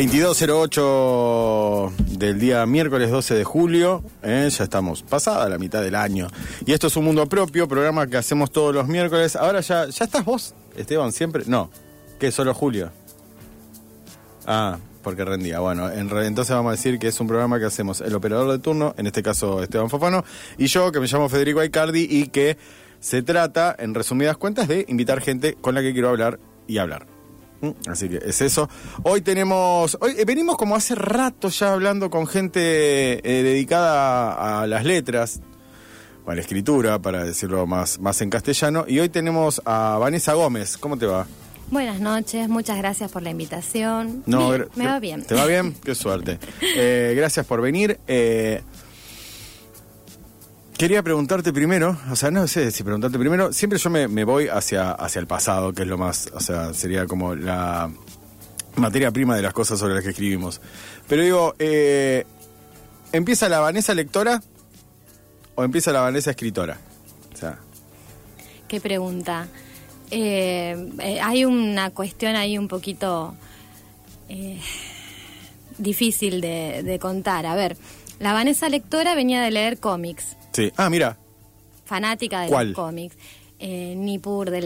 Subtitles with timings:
[0.00, 4.48] 2208 del día miércoles 12 de julio, ¿eh?
[4.50, 6.28] ya estamos pasada la mitad del año.
[6.64, 9.36] Y esto es un mundo propio, programa que hacemos todos los miércoles.
[9.36, 11.44] Ahora ya, ¿ya estás vos, Esteban, siempre?
[11.46, 11.70] No,
[12.18, 12.32] ¿qué?
[12.32, 12.90] ¿Solo Julio?
[14.46, 15.60] Ah, porque rendía.
[15.60, 18.94] Bueno, entonces vamos a decir que es un programa que hacemos el operador de turno,
[18.96, 20.24] en este caso Esteban Fofano,
[20.56, 22.56] y yo, que me llamo Federico Aicardi, y que
[23.00, 27.19] se trata, en resumidas cuentas, de invitar gente con la que quiero hablar y hablar.
[27.60, 28.68] Mm, Así que es eso.
[29.02, 34.66] Hoy tenemos, hoy eh, venimos como hace rato ya hablando con gente eh, dedicada a,
[34.66, 35.40] las letras,
[36.24, 40.32] o a la escritura, para decirlo más, más en castellano, y hoy tenemos a Vanessa
[40.32, 40.78] Gómez.
[40.78, 41.26] ¿Cómo te va?
[41.70, 44.24] Buenas noches, muchas gracias por la invitación.
[44.26, 45.22] No, Bien, me va bien.
[45.22, 45.74] ¿Te va bien?
[45.84, 46.38] Qué suerte.
[46.76, 47.98] Eh, gracias por venir.
[48.06, 48.62] Eh,
[50.80, 54.92] quería preguntarte primero, o sea, no sé si preguntarte primero, siempre yo me, voy hacia,
[54.92, 57.90] hacia el pasado, que es lo más, o sea, sería como la
[58.76, 60.62] materia prima de las cosas sobre las que escribimos.
[61.06, 62.24] Pero digo, eh,
[63.12, 64.42] ¿empieza la Vanessa lectora
[65.54, 66.78] o empieza la Vanessa escritora?
[67.34, 67.58] O sea,
[68.66, 69.48] Qué pregunta.
[70.10, 73.34] Eh, eh, hay una cuestión ahí un poquito
[74.30, 74.58] eh,
[75.76, 77.44] difícil de, de contar.
[77.44, 77.76] A ver,
[78.18, 80.72] la Vanessa lectora venía de leer cómics, sí.
[80.76, 81.16] Ah, mira,
[81.84, 82.68] fanática de ¿Cuál?
[82.68, 83.16] los cómics.
[83.62, 84.62] Eh, Nippur de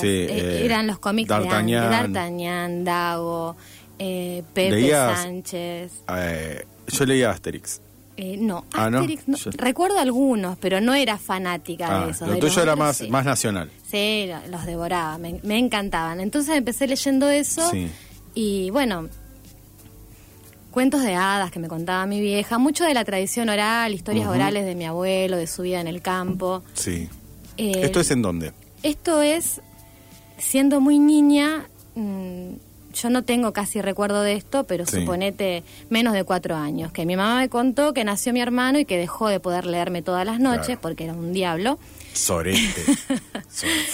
[0.00, 1.84] sí, eh, eh, eran los cómics de D'Artagnan.
[1.84, 3.56] antes, D'Artagnan, Dago,
[3.98, 5.92] eh, Pepe Leías- Sánchez.
[6.16, 7.80] eh, yo leía Asterix.
[8.16, 8.98] Eh, no, Ah, ¿no?
[8.98, 9.36] Asterix, no.
[9.36, 12.26] Yo- recuerdo algunos, pero no era fanática Ah, de esos.
[12.26, 13.08] lo de tuyo era otros, más, sí.
[13.08, 13.70] más nacional.
[13.88, 16.20] Sí, lo- los devoraba, me, me encantaban.
[16.20, 17.88] Entonces empecé leyendo eso Sí.
[18.34, 19.08] y bueno,
[20.70, 24.64] cuentos de hadas que me contaba mi vieja, mucho de la tradición oral, historias orales
[24.64, 26.62] de mi abuelo, de su vida en el campo.
[26.74, 27.08] Sí.
[27.56, 28.52] Eh, ¿Esto es en dónde?
[28.82, 29.60] esto es,
[30.38, 32.50] siendo muy niña, mm,
[32.94, 35.00] yo no tengo casi recuerdo de esto, pero Sí.
[35.00, 38.84] suponete menos de cuatro años, que mi mamá me contó que nació mi hermano y
[38.84, 40.80] que dejó de poder leerme todas las noches Claro.
[40.82, 41.78] porque era un diablo.
[42.18, 42.84] Sorete.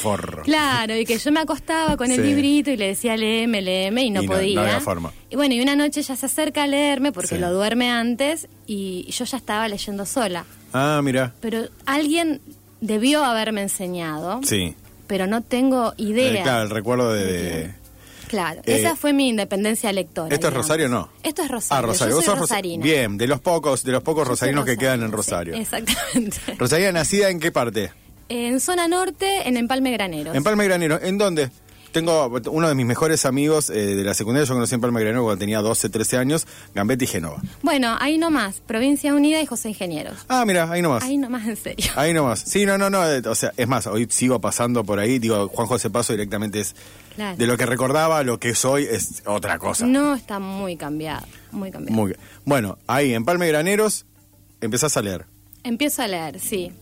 [0.01, 0.43] forro.
[0.43, 2.23] Claro, y que yo me acostaba con el Sí.
[2.27, 4.55] librito y le decía léeme, léeme y no Y no- podía.
[4.57, 5.13] no había forma.
[5.31, 7.39] Y bueno, y una noche ella se acerca a leerme porque Sí.
[7.39, 10.45] lo duerme antes y yo ya estaba leyendo sola.
[10.73, 11.33] Ah, mira.
[11.41, 12.41] Pero alguien
[12.81, 14.75] debió haberme enseñado, Sí.
[15.07, 16.41] pero no tengo idea.
[16.41, 17.25] Eh, claro, el recuerdo de...
[17.25, 17.85] de-
[18.27, 20.35] Claro, Eh, esa fue mi independencia lectora.
[20.35, 20.55] ¿Esto es.
[20.55, 21.09] Rosario o no?
[21.23, 21.79] Esto es Rosario.
[21.85, 22.11] Ah, Rosario.
[22.13, 22.83] Yo Vos soy rosarina.
[22.83, 25.55] Bien, de los pocos, de los pocos rosarinos que quedan en Rosario.
[25.55, 26.39] sí, exactamente.
[26.59, 27.93] Rosario, nacida en qué parte?
[28.29, 30.35] En zona norte, en Empalme Graneros.
[30.35, 30.99] En Palma Granero.
[31.03, 31.51] ¿En dónde?
[31.93, 35.23] Tengo uno de mis mejores amigos eh, de la secundaria, yo conocí en Palma Granero
[35.23, 36.45] cuando tenía 12, 13 años,
[36.75, 37.41] Gambetti Genova.
[37.63, 40.17] Bueno, ahí nomás, Provincia Unida y José Ingenieros.
[40.29, 41.05] Ah, mira, ahí nomás.
[41.05, 41.87] Ahí nomás, en serio.
[41.95, 42.41] Ahí nomás.
[42.41, 43.09] Sí, no, no, no.
[43.09, 45.21] eh, O sea, es más, hoy sigo pasando por ahí.
[45.21, 46.75] Digo, Juan José Paso directamente es.
[47.15, 47.37] Claro.
[47.37, 49.87] De lo que recordaba, lo que es hoy es otra cosa.
[49.87, 51.95] No, está muy cambiado, muy cambiado.
[51.95, 52.17] Muy.
[52.45, 54.05] Bueno, ahí en Palme Graneros
[54.61, 55.27] empezás a leer.
[55.63, 56.73] Empiezo a leer, sí.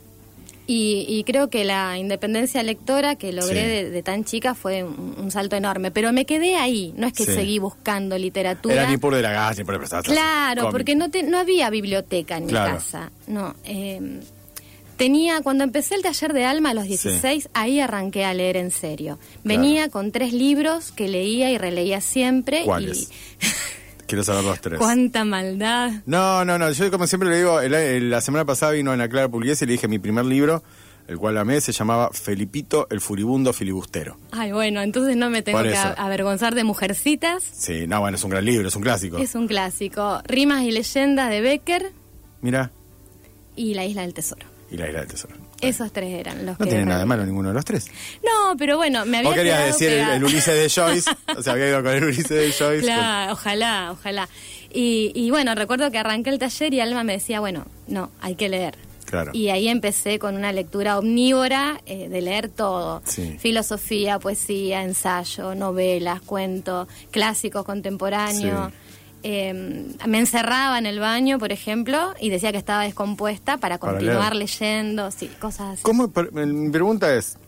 [0.66, 3.66] Y, y creo que la independencia lectora que logré Sí.
[3.68, 5.90] de, de tan chica fue un, un salto enorme.
[5.90, 7.32] Pero me quedé ahí, no es que Sí.
[7.34, 8.74] seguí buscando literatura.
[8.76, 12.46] Era ni por de la galle, por Claro, porque no, te, no había biblioteca en
[12.46, 12.72] Claro.
[12.74, 13.10] mi casa.
[13.26, 14.20] No, eh,
[14.96, 18.70] tenía, cuando empecé el taller de alma a los 16, ahí arranqué a leer en
[18.70, 19.18] serio.
[19.42, 22.62] Venía con tres libros que leía y releía siempre.
[22.64, 23.10] ¿Cuáles?
[24.12, 24.78] Quiero saber los tres.
[24.78, 25.90] cuánta maldad.
[26.04, 26.70] No, no, no.
[26.70, 29.68] Yo como siempre le digo, el- el- la semana pasada vino Ana Clara Pugliese y
[29.68, 30.62] le dije mi primer libro,
[31.08, 34.18] el cual amé, se llamaba Felipito el Furibundo Filibustero.
[34.30, 37.42] Ay, bueno, entonces no me tengo que avergonzar de Mujercitas.
[37.42, 39.16] Sí, no, bueno, es un gran libro, es un clásico.
[39.16, 40.20] Es un clásico.
[40.26, 41.92] Rimas y leyendas de Becker
[42.42, 42.70] Mira,
[43.56, 44.44] y La Isla del Tesoro.
[44.70, 45.34] y la isla del tesoro.
[45.62, 46.70] Esos tres eran los No que...
[46.70, 47.86] tiene nada de malo ninguno de los tres.
[48.22, 51.68] No, pero bueno, me había Vos querías decir el, Ulises de Joyce, o sea, había
[51.68, 52.82] ido con el Ulises de Joyce.
[52.82, 54.28] Claro, ojalá, ojalá.
[54.72, 58.34] Y, y bueno, recuerdo que arranqué el taller y Alma me decía, bueno, no, hay
[58.34, 58.76] que leer.
[59.12, 59.30] Claro.
[59.34, 63.02] Y ahí empecé con una lectura omnívora eh, de leer todo.
[63.04, 63.36] Sí.
[63.38, 68.72] Filosofía, poesía, ensayo, novelas, cuentos, clásicos contemporáneos.
[68.72, 68.78] Sí.
[69.22, 74.34] Eh, me encerraba en el baño, por ejemplo, y decía que estaba descompuesta para continuar
[74.34, 75.82] leyendo, sí, cosas así.
[75.82, 77.38] ¿Cómo, mi pregunta es,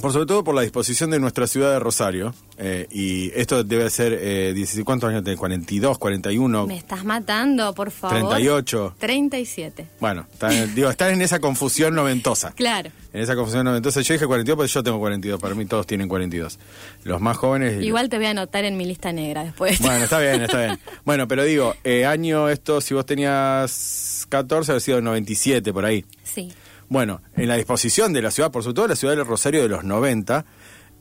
[0.00, 3.88] por sobre todo por la disposición de nuestra ciudad de Rosario, eh, y esto debe
[3.90, 5.38] ser, eh, 16, ¿cuántos años tenés?
[5.38, 6.66] ¿42, 41?
[6.66, 8.18] Me estás matando, por favor.
[8.18, 8.94] 38.
[8.98, 9.86] 37.
[10.00, 12.52] Bueno, están, digo, están en esa confusión noventosa.
[12.52, 12.90] Claro.
[13.12, 14.00] En esa confusión noventosa.
[14.02, 15.40] Yo dije 42, pero yo tengo 42.
[15.40, 16.58] Para mí todos tienen 42.
[17.04, 17.82] Los más jóvenes...
[17.82, 19.80] Igual te voy a anotar en mi lista negra después.
[19.80, 20.78] Bueno, está bien, está bien.
[21.04, 26.04] Bueno, pero digo, eh, año esto, si vos tenías 14, habría sido 97, por ahí.
[26.24, 26.52] Sí.
[26.88, 29.68] Bueno, en la disposición de la ciudad, por sobre todo la ciudad del Rosario de
[29.68, 30.44] los 90,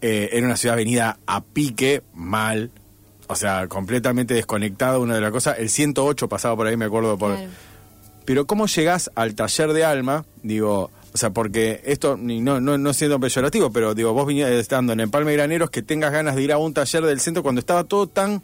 [0.01, 2.71] eh, era una ciudad venida a pique, mal,
[3.27, 5.57] o sea, completamente desconectada una de las cosas.
[5.59, 7.17] El 108 pasaba por ahí, me acuerdo.
[7.17, 7.35] Por...
[7.35, 7.49] Claro.
[8.25, 10.25] Pero ¿cómo llegás al taller de alma?
[10.41, 14.93] Digo, o sea, porque esto, no, no, no siendo peyorativo, pero digo, vos venías estando
[14.93, 17.83] en Empalme Graneros, que tengas ganas de ir a un taller del centro cuando estaba
[17.83, 18.41] todo tan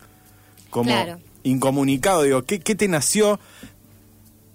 [0.69, 1.19] como Claro.
[1.43, 2.23] incomunicado.
[2.23, 3.39] Digo, ¿qué, ¿qué te nació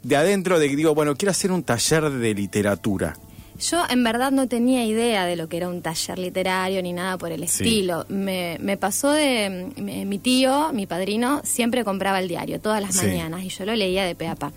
[0.07, 3.17] de adentro de que digo, bueno, quiero hacer un taller de literatura?
[3.59, 7.17] Yo en verdad no tenía idea de lo que era un taller literario ni nada
[7.17, 7.63] por el Sí.
[7.65, 8.05] estilo.
[8.09, 12.95] Me, me pasó de me- mi tío, mi padrino, siempre compraba el diario todas las
[12.97, 13.07] Sí.
[13.07, 14.53] mañanas y yo lo leía de pe a pa.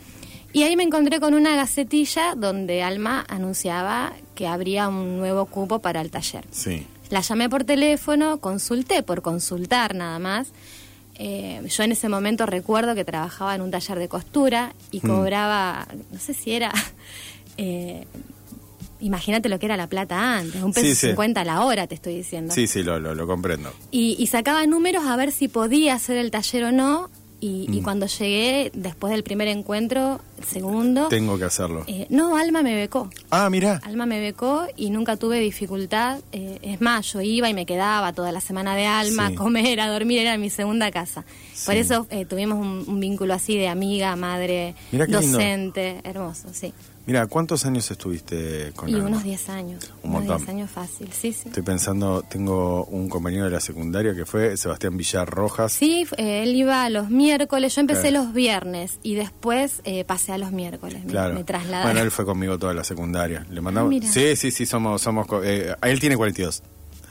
[0.51, 5.79] Y ahí me encontré con una gacetilla donde Alma anunciaba que habría un nuevo cupo
[5.79, 6.43] para el taller.
[6.51, 6.85] Sí.
[7.09, 10.49] La llamé por teléfono, consulté por consultar nada más.
[11.21, 15.07] Eh, yo en ese momento recuerdo que trabajaba en un taller de costura y Mm.
[15.07, 16.71] cobraba, no sé si era,
[17.57, 18.05] eh,
[19.01, 21.07] imagínate lo que era la plata antes, un peso Sí, sí.
[21.07, 22.53] cincuenta a la hora, te estoy diciendo.
[22.53, 23.73] Sí, sí, lo, lo, lo comprendo.
[23.91, 27.09] Y, y sacaba números a ver si podía hacer el taller o no.
[27.41, 27.73] Y, Mm.
[27.73, 31.85] y cuando llegué, después del primer encuentro, el segundo, Tengo que hacerlo.
[31.87, 33.09] eh, no, Alma me becó.
[33.29, 33.79] Ah, mira.
[33.85, 36.19] Alma me becó y nunca tuve dificultad.
[36.33, 39.33] eh, es más, yo iba y me quedaba toda la semana de Alma Sí.
[39.33, 41.23] a comer, a dormir, era mi segunda casa.
[41.65, 45.07] Por eso eh, tuvimos un, un vínculo así de amiga, madre, lindo.
[45.21, 46.73] docente, hermoso, sí.
[47.05, 49.07] Mira, ¿cuántos años estuviste con Y Alma?
[49.07, 49.91] unos 10 años.
[50.03, 50.37] Un unos montón.
[50.37, 51.47] 10 años fácil, sí, sí.
[51.47, 55.71] Estoy pensando, tengo un compañero de la secundaria que fue Sebastián Villar Rojas.
[55.73, 58.25] Sí, eh, él iba los miércoles, yo empecé Claro.
[58.25, 61.33] los viernes y después eh, pasé a los miércoles, me- Claro.
[61.33, 61.83] me, trasladé.
[61.83, 63.43] Bueno, él fue conmigo toda la secundaria.
[63.49, 63.91] Le mandamos.
[64.03, 65.25] Ah, sí, sí, sí, somos, somos.
[65.43, 66.61] eh, él tiene 42.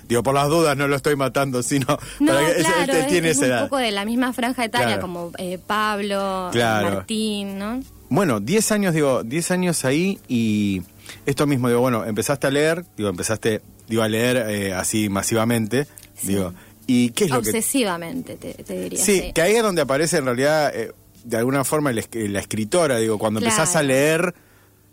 [0.07, 1.87] Digo, por las dudas no lo estoy matando, sino
[2.21, 3.62] No, para que él- claro, él es, tiene es esa un edad.
[3.64, 5.02] poco de la misma franja etaria Claro.
[5.02, 6.95] como eh, Pablo, Claro.
[6.95, 7.80] Martín, ¿no?
[8.11, 10.83] Bueno, 10 años, digo, 10 años ahí y
[11.27, 15.87] esto mismo, digo, bueno, empezaste a leer, digo, empezaste, digo, a leer eh, así masivamente,
[16.15, 16.29] Sí.
[16.29, 16.55] digo,
[16.87, 19.05] ¿y qué es lo que Obsesivamente, te, te diría.
[19.05, 20.93] Sí, que ahí es donde aparece en realidad, eh,
[21.25, 22.97] de alguna forma, el es- la escritora.
[22.99, 23.55] Digo, cuando Claro.
[23.55, 24.35] empezás a leer,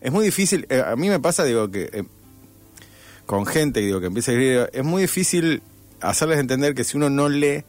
[0.01, 0.65] es muy difícil.
[0.69, 2.03] eh, a mí me pasa, digo, que eh,
[3.25, 5.61] con gente digo, que empieza a escribir, es muy difícil
[6.01, 7.63] hacerles entender que si uno no lee,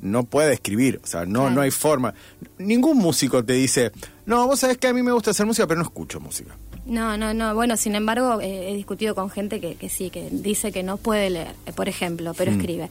[0.00, 1.00] no puede escribir.
[1.02, 1.54] O sea, no, Claro.
[1.56, 2.14] no hay forma.
[2.58, 3.92] Ningún músico te dice,
[4.26, 6.56] no, vos sabés que a mí me gusta hacer música, pero no escucho música.
[6.84, 7.54] No, no, no.
[7.54, 10.96] Bueno, sin embargo, eh, he discutido con gente que, que sí, que dice que no
[10.98, 12.60] puede leer, eh, por ejemplo, pero Mm.
[12.60, 12.90] escribe.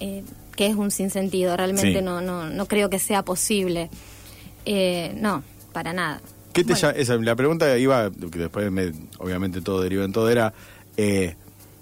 [0.00, 0.22] Eh,
[0.56, 1.56] que es un sinsentido.
[1.56, 2.04] Realmente Sí.
[2.04, 3.88] no, no, no creo que sea posible.
[4.64, 5.42] Eh, no,
[5.72, 6.20] para nada.
[6.52, 10.12] ¿Qué te Bueno, llama- esa- la pregunta iba, que después me- obviamente todo deriva en
[10.12, 10.52] todo, era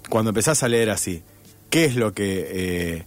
[0.09, 1.21] cuando empezás a leer así,
[1.69, 3.03] ¿qué es lo que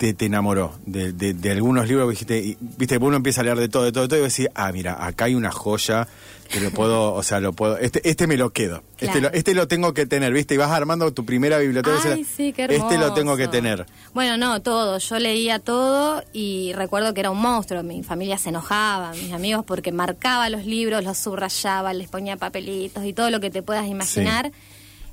[0.00, 3.44] te, te enamoró de, de- de algunos libros que dijiste, y, viste, uno empieza a
[3.44, 6.08] leer de todo, de todo, de todo, y decís, ah, mira, acá hay una joya
[6.50, 9.54] que lo puedo, o sea, lo puedo, este, este me lo quedo, este, lo, este
[9.54, 11.96] lo tengo que tener, viste, y vas armando tu primera biblioteca.
[11.96, 12.64] y Ay, decís, sí, qué.
[12.64, 13.84] Este lo tengo que tener.
[14.14, 14.96] Bueno, no, todo.
[14.98, 17.82] Yo leía todo y recuerdo que era un monstruo.
[17.84, 23.04] Mi familia se enojaba, mis amigos, porque marcaba los libros, los subrayaba, les ponía papelitos
[23.04, 24.50] y todo lo que te puedas imaginar.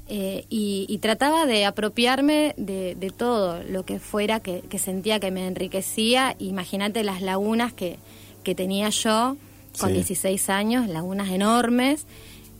[0.09, 5.19] Eh, y, y trataba de apropiarme de, de todo lo que fuera que, que sentía
[5.19, 6.35] que me enriquecía.
[6.39, 7.97] Imagínate las lagunas que,
[8.43, 9.35] que tenía yo
[9.79, 9.95] con Sí.
[9.95, 12.05] 16 años, lagunas enormes.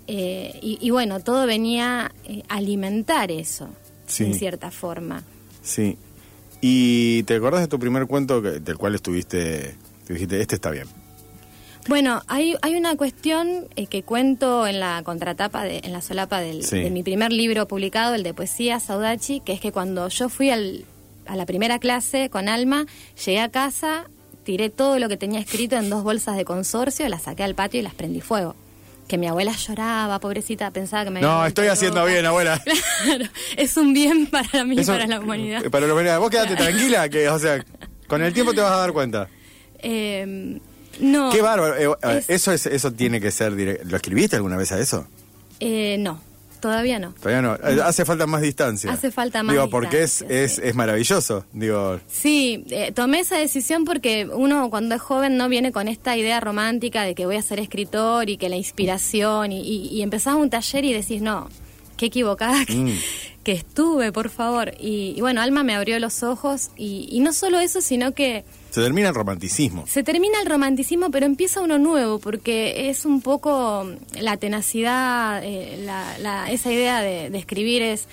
[0.07, 3.69] Eh, y, y bueno, todo venía eh, a alimentar eso,
[4.07, 4.25] Sí.
[4.25, 5.23] en cierta forma.
[5.63, 5.97] Sí.
[6.61, 9.75] ¿Y te acordás de tu primer cuento que- del cual estuviste,
[10.05, 10.87] te dijiste, este está bien?
[11.87, 16.39] Bueno, hay, hay una cuestión eh, que cuento en la contratapa, de, en la solapa
[16.41, 16.79] del, Sí.
[16.81, 20.49] de mi primer libro publicado, el de poesía, Saudachi, que es que cuando yo fui
[20.49, 20.85] al-
[21.25, 22.85] a la primera clase con Alma,
[23.25, 24.05] llegué a casa,
[24.43, 27.79] tiré todo lo que tenía escrito en dos bolsas de consorcio, las saqué al patio
[27.79, 28.55] y las prendí fuego.
[29.07, 32.61] Que mi abuela lloraba, pobrecita, pensaba que me No, estoy haciendo bien, abuela.
[33.05, 33.25] Claro,
[33.55, 35.63] es un bien para mí y para la humanidad.
[35.69, 36.19] Para la humanidad.
[36.19, 37.63] Vos quedate tranquila, que, o sea,
[38.07, 39.29] con el tiempo te vas a dar cuenta.
[39.79, 40.59] Eh,
[40.99, 41.29] no.
[41.31, 41.75] Qué bárbaro.
[41.75, 43.85] eh, Es- eso, es, eso tiene que ser directo.
[43.89, 45.07] ¿Lo escribiste alguna vez a eso?
[45.59, 46.19] Eh, no,
[46.59, 47.13] todavía no.
[47.13, 47.55] Todavía no.
[47.55, 48.91] Eh, Hace falta más distancia.
[48.91, 51.45] Hace falta más Digo, porque es, es, es maravilloso.
[51.53, 56.15] Digo, Sí, eh, tomé esa decisión porque uno cuando es joven no viene con esta
[56.17, 60.01] idea romántica de que voy a ser escritor y que la inspiración y, y, y
[60.01, 61.49] empezás un taller y decís, no,
[61.97, 62.91] qué equivocada Mm.
[63.47, 64.73] Que estuve, por favor.
[64.77, 68.43] Y, y bueno, Alma me abrió los ojos y, y no solo eso, sino que
[68.71, 69.85] se termina el romanticismo.
[69.87, 73.89] se termina el romanticismo, pero empieza uno nuevo, porque es un poco
[74.19, 78.07] la tenacidad, eh, la, la- esa idea de, de escribir es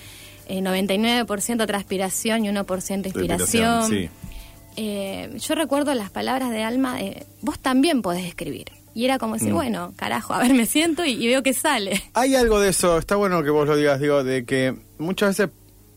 [0.47, 3.89] eh, 99% transpiración y 1% inspiración.
[3.89, 4.09] sí.
[4.77, 8.67] Eh, yo recuerdo las palabras de Alma, de, vos también podés escribir.
[8.95, 9.55] Y era como decir, Mm.
[9.55, 12.01] bueno, carajo, a ver, me siento y, y veo que sale.
[12.15, 15.53] Hay algo de eso, está bueno que vos lo digas, digo, de que muchas veces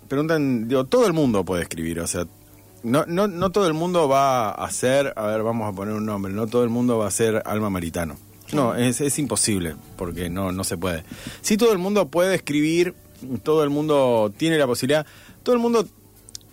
[0.09, 2.27] preguntan, digo, todo el mundo puede escribir, o sea,
[2.83, 6.05] no, no, no todo el mundo va a ser, a ver, vamos a poner un
[6.07, 8.17] nombre, no todo el mundo va a ser Alma Maritano.
[8.53, 11.05] No, es, es imposible, porque no, no se puede.
[11.43, 12.95] Sí, todo el mundo puede escribir,
[13.43, 15.05] todo el mundo tiene la posibilidad,
[15.43, 15.87] todo el mundo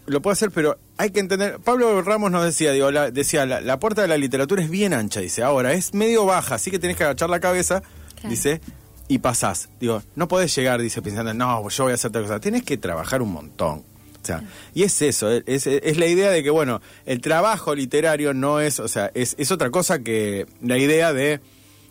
[0.07, 1.59] lo puede hacer, pero hay que entender.
[1.63, 4.93] Pablo Ramos nos decía, digo, la, decía, la, la puerta de la literatura es bien
[4.93, 5.43] ancha, dice.
[5.43, 7.81] Ahora, es medio baja, así que tenés que agachar la cabeza,
[8.15, 8.29] Claro.
[8.29, 8.61] dice,
[9.07, 9.69] y pasás.
[9.79, 12.39] Digo, no podés llegar, dice, pensando, no, yo voy a hacer tal cosa.
[12.39, 13.79] Tenés que trabajar un montón.
[14.21, 14.43] O sea,
[14.73, 18.79] y es eso, es, es la idea de que, bueno, el trabajo literario no es,
[18.79, 21.41] o sea, es, es otra cosa que la idea de,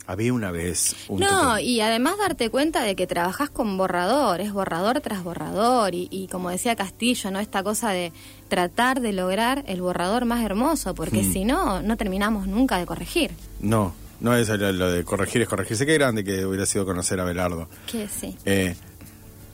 [0.06, 4.52] había una vez un No, y además darte cuenta de que trabajás con borrador, es
[4.52, 7.40] borrador tras borrador, y, y como decía Castillo, ¿no?
[7.40, 8.12] Esta cosa de
[8.48, 11.32] tratar de lograr el borrador más hermoso, porque Mm.
[11.32, 13.30] si no, no terminamos nunca de corregir.
[13.60, 15.86] No, no es lo, lo de corregir, es corregirse.
[15.86, 17.68] Qué grande que hubiera sido conocer a Belardo.
[17.86, 18.36] Que sí.
[18.44, 18.76] Eh,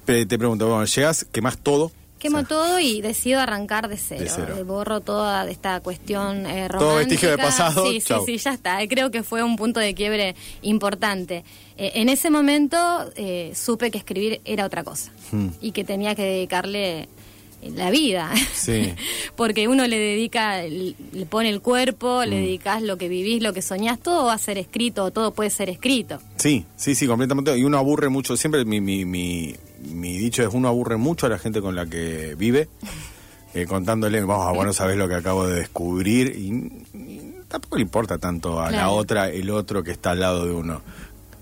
[0.06, 1.92] te pregunto, bueno, llegas, quemás todo.
[2.20, 4.20] Quemo O sea, todo y decido arrancar de cero.
[4.22, 4.64] De cero.
[4.64, 6.78] Borro toda esta cuestión eh, romántica.
[6.78, 8.24] Todo vestigio de pasado, Sí, chau.
[8.24, 8.86] sí, sí, ya está.
[8.86, 11.42] Creo que fue un punto de quiebre importante.
[11.76, 12.76] Eh, en ese momento
[13.16, 15.48] eh, supe que escribir era otra cosa Hmm.
[15.60, 17.08] y que tenía que dedicarle
[17.62, 18.30] eh, la vida.
[18.54, 18.92] Sí.
[19.36, 22.28] Porque uno le dedica, le pone el cuerpo, Hmm.
[22.28, 25.50] le dedicas lo que vivís, lo que soñás, todo va a ser escrito, todo puede
[25.50, 26.20] ser escrito.
[26.36, 27.56] Sí, sí, sí, completamente.
[27.56, 28.36] Y uno aburre mucho.
[28.36, 29.54] Siempre mi, mi, mi,
[29.88, 32.68] mi dicho es: uno aburre mucho a la gente con la que vive,
[33.54, 36.34] eh, contándole, vamos, bueno, sabes lo que acabo de descubrir.
[36.36, 40.44] Y, y tampoco le importa tanto a la otra, el otro que está al lado
[40.46, 40.82] de uno.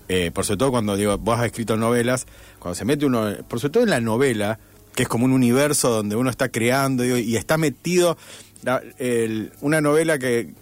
[0.07, 2.25] Eh, por sobre todo cuando digo, vos has escrito novelas,
[2.57, 4.57] cuando se mete uno, por sobre todo en la novela,
[4.95, 8.17] que es como un universo donde uno está creando digo, y está metido.
[8.63, 10.53] la- el- una novela que,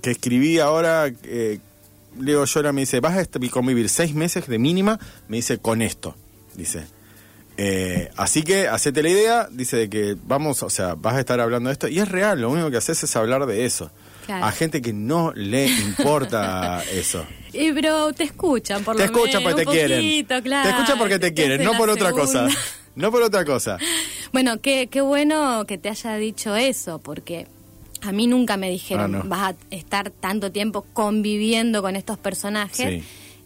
[0.00, 1.58] que escribí ahora, eh,
[2.18, 4.98] Leo Llora me dice, vas a convivir seis meses de mínima,
[5.28, 6.14] me dice, con esto,
[6.54, 6.84] dice.
[7.56, 11.38] Eh, así que, hacete la idea, dice de que vamos, o sea, vas a estar
[11.40, 13.90] hablando de esto, y es real, lo único que haces es hablar de eso.
[14.26, 14.44] Claro.
[14.46, 17.26] A gente que no le importa eso.
[17.52, 20.42] Y pero te escuchan por Te lo escuchan menos, porque te quieren.
[20.42, 20.68] claro.
[20.68, 22.48] Te escuchan porque te quieren, no por otra cosa.
[22.94, 23.78] No por otra cosa.
[24.34, 27.46] Bueno, qué, qué bueno que te haya dicho eso, porque
[28.02, 29.30] a mí nunca me dijeron, Ah, no.
[29.30, 33.02] vas a estar tanto tiempo conviviendo con estos personajes.
[33.02, 33.02] Sí.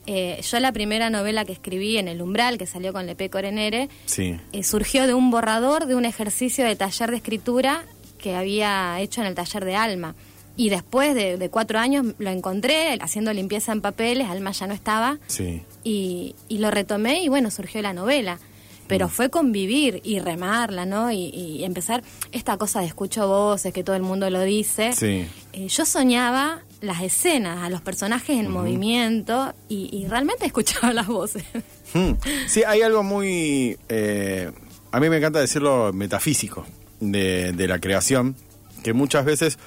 [0.07, 3.89] Eh, yo la primera novela que escribí en El Umbral, que salió con Lepe Corenere,
[4.07, 4.37] Sí.
[4.53, 7.85] eh, surgió de un borrador de un ejercicio de taller de escritura
[8.19, 10.15] que había hecho en el taller de Alma.
[10.57, 14.75] Y después de, de cuatro años lo encontré haciendo limpieza en papeles, Alma ya no
[14.75, 15.63] estaba, Sí.
[15.85, 18.39] y, y lo retomé y bueno, surgió la novela.
[18.87, 18.88] Mm.
[18.88, 21.11] Pero fue convivir y remarla, ¿no?
[21.12, 22.02] Y, y empezar
[22.33, 24.93] esta cosa de escucho voces, que todo el mundo lo dice.
[24.93, 25.26] Sí.
[25.52, 31.07] Eh, yo soñaba las escenas, a los personajes en movimiento y, y realmente escuchaba las
[31.07, 31.45] voces.
[31.95, 32.12] Hmm.
[32.47, 33.76] Sí, hay algo muy...
[33.88, 34.50] eh,
[34.93, 36.64] a mí me encanta decirlo metafísico
[37.00, 38.35] de, de la creación,
[38.83, 39.59] que muchas veces,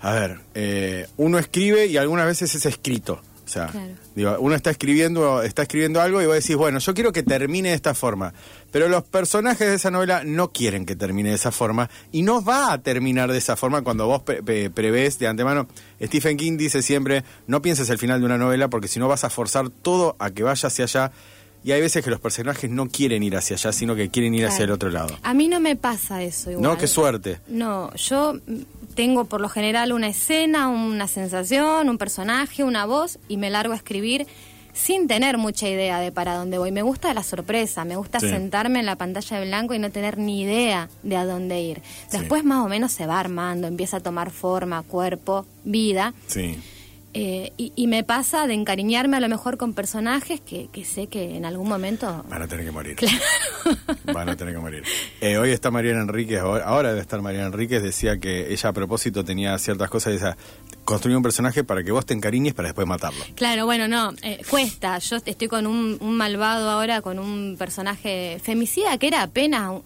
[0.00, 3.20] a ver, eh, uno escribe y algunas veces es escrito.
[3.52, 3.92] O sea, Claro.
[4.14, 7.68] digo, uno está escribiendo, está escribiendo algo y vos decís, bueno, yo quiero que termine
[7.68, 8.32] de esta forma.
[8.70, 12.42] Pero los personajes de esa novela no quieren que termine de esa forma y no
[12.42, 15.66] va a terminar de esa forma cuando vos pre- pre- prevés de antemano.
[16.02, 19.24] Stephen King dice siempre, no pienses el final de una novela porque si no vas
[19.24, 21.12] a forzar todo a que vaya hacia allá.
[21.64, 24.46] Y hay veces que los personajes no quieren ir hacia allá, sino que quieren ir
[24.46, 24.74] hacia el Claro.
[24.74, 25.16] otro lado.
[25.22, 26.62] A mí no me pasa eso igual.
[26.62, 27.38] No, qué suerte.
[27.46, 28.34] No, yo
[28.94, 33.72] tengo por lo general una escena, una sensación, un personaje, una voz y me largo
[33.72, 34.26] a escribir
[34.74, 36.72] sin tener mucha idea de para dónde voy.
[36.72, 38.28] Me gusta la sorpresa, me gusta Sí.
[38.30, 41.82] sentarme en la pantalla de blanco y no tener ni idea de a dónde ir.
[42.08, 42.16] Sí.
[42.18, 46.14] Después más o menos se va armando, empieza a tomar forma, cuerpo, vida.
[46.26, 46.58] Sí.
[47.14, 51.08] Eh, y, y me pasa de encariñarme a lo mejor con personajes que, que sé
[51.08, 52.24] que en algún momento...
[52.28, 52.96] Van a tener que morir.
[54.12, 54.82] Van a tener que morir.
[55.20, 58.72] Eh, hoy está Mariana Enríquez, ahora, ahora debe estar Mariana Enríquez, decía que ella a
[58.72, 60.38] propósito tenía ciertas cosas, decía,
[60.84, 63.22] construir un personaje para que vos te encariñes para después matarlo.
[63.34, 64.98] Claro, bueno, no, eh, cuesta.
[64.98, 69.82] Yo estoy con un, un malvado ahora, con un personaje femicida que era apenas...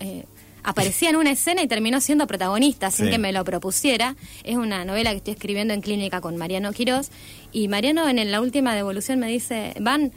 [0.66, 3.10] aparecía en una escena y terminó siendo protagonista sin Sí.
[3.12, 4.16] que me lo propusiera.
[4.44, 7.08] Es una novela que estoy escribiendo en clínica con Mariano Quirós.
[7.52, 10.12] Y Mariano en la última devolución me dice, Van,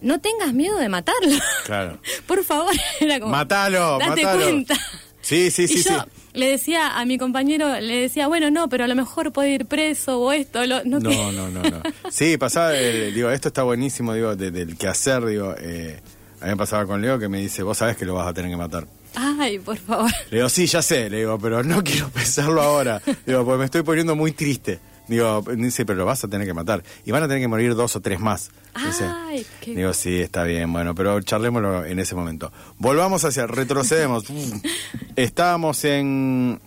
[0.00, 1.38] no tengas miedo de matarlo.
[1.64, 1.98] Claro.
[2.26, 2.74] Por favor.
[3.00, 4.42] Era como, Matalo, date matalo.
[4.44, 4.76] cuenta.
[5.20, 6.10] Sí, sí, sí, y yo sí.
[6.32, 9.66] le decía a mi compañero, le decía, bueno, no, pero a lo mejor puede ir
[9.66, 10.66] preso o esto.
[10.66, 11.82] Lo, no, No, que- no, no, no.
[12.10, 16.00] Sí, pasaba, eh, digo, esto está buenísimo, digo, de- del quehacer, digo, eh,
[16.40, 18.34] a mí me pasaba con Leo que me dice, vos sabés que lo vas a
[18.34, 18.88] tener que matar.
[19.14, 20.10] Ay, por favor.
[20.30, 23.00] Le digo, sí, ya sé, le digo, pero no quiero pensarlo ahora.
[23.26, 24.80] Digo, porque me estoy poniendo muy triste.
[25.08, 26.82] Digo, dice, pero lo vas a tener que matar.
[27.04, 28.50] Y van a tener que morir dos o tres más.
[28.86, 29.04] Dice.
[29.04, 32.50] Ay, qué- Digo, sí, está bien, bueno, pero charlémoslo en ese momento.
[32.78, 34.24] Volvamos hacia, retrocedemos.
[35.16, 36.60] Estábamos en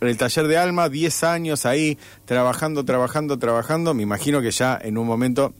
[0.00, 3.94] el taller de Alma, 10 años ahí, trabajando, trabajando, trabajando.
[3.94, 5.54] Me imagino que ya en un momento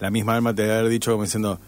[0.00, 1.60] la misma Alma te debe haber dicho como diciendo,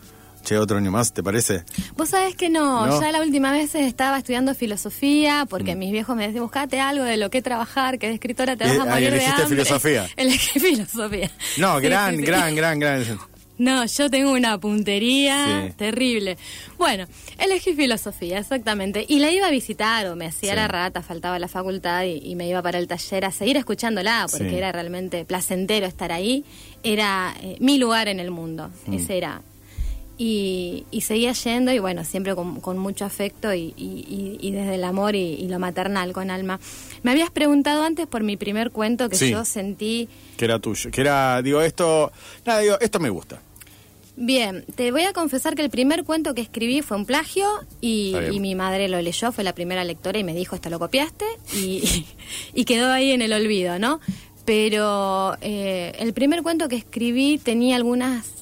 [0.45, 1.65] che, otro año más, ¿te parece?
[1.97, 3.01] Vos sabés que no, No.
[3.01, 7.17] ya la última vez estaba estudiando filosofía porque mis viejos me decían, buscate algo de
[7.17, 9.47] lo que trabajar, que de escritora te vas Eh, a ah, morir de hambre.
[9.47, 10.09] filosofía.
[10.17, 11.31] Elegí filosofía.
[11.59, 12.27] No, Sí, gran, sí, sí.
[12.27, 13.05] gran, gran, gran.
[13.59, 15.73] No, yo tengo una puntería Sí.
[15.77, 16.39] terrible.
[16.79, 17.07] Bueno,
[17.39, 19.05] elegí filosofía, exactamente.
[19.09, 20.57] Y la iba a visitar o me hacía Sí.
[20.57, 24.27] la rata, faltaba la facultad y, y me iba para el taller a seguir escuchándola
[24.31, 24.55] porque Sí.
[24.57, 26.45] era realmente placentero estar ahí.
[26.85, 28.95] Era eh, mi lugar en el mundo, Mm.
[28.95, 29.43] ese era.
[30.21, 34.51] Y, y seguía yendo y bueno, siempre con, con mucho afecto y, y- y- y
[34.51, 36.59] desde el amor y, lo maternal con alma.
[37.05, 39.31] Me habías preguntado antes por mi primer cuento que Sí.
[39.31, 40.91] yo sentí Que era tuyo.
[40.91, 42.11] Que era, digo, esto.
[42.45, 43.41] Nada, digo, esto me gusta.
[44.17, 47.47] Bien, te voy a confesar que el primer cuento que escribí fue un plagio
[47.81, 51.25] y mi madre lo leyó, fue la primera lectora y me dijo, esto lo copiaste
[51.55, 52.05] y,
[52.55, 54.01] y quedó ahí en el olvido, ¿no?
[54.45, 58.38] Pero eh, el primer cuento que escribí tenía algunas,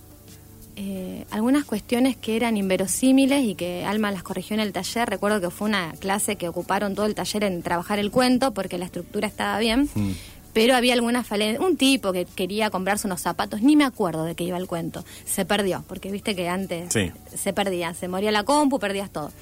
[0.76, 5.08] eh, algunas cuestiones que eran inverosímiles y que Alma las corrigió en el taller.
[5.08, 8.76] Recuerdo que fue una clase que ocuparon todo el taller en trabajar el cuento porque
[8.78, 9.88] la estructura estaba bien.
[9.94, 10.10] Mm.
[10.52, 11.62] Pero había algunas falencias.
[11.62, 15.04] Un tipo que quería comprarse unos zapatos, ni me acuerdo de qué iba el cuento.
[15.26, 17.10] Se perdió, porque viste que antes Sí.
[17.34, 19.32] se perdía, se moría la compu, perdías todo.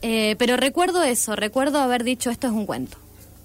[0.00, 2.96] Eh, pero recuerdo eso, recuerdo haber dicho esto es un cuento.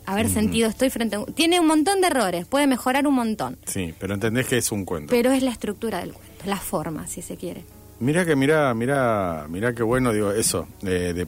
[0.06, 1.34] Haber sentido, estoy frente a un...
[1.34, 3.58] Tiene un montón de errores, puede mejorar un montón.
[3.66, 5.10] Sí, pero entendés que es un cuento.
[5.12, 7.64] Pero es la estructura del cuento, la forma, si se quiere.
[8.00, 11.28] Mira que, mira, mira, mira qué bueno, digo, eso, de, de-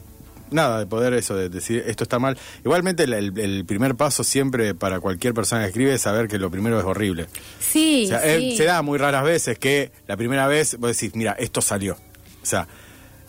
[0.50, 2.36] nada, de poder eso, de decir esto está mal.
[2.64, 6.38] Igualmente el, el- el primer paso siempre para cualquier persona que escribe es saber que
[6.38, 7.26] lo primero es horrible.
[7.60, 8.56] Sí, O sea, eh, sí.
[8.58, 11.94] se da muy raras veces que la primera vez vos decís, mira, esto salió.
[12.42, 12.68] O sea,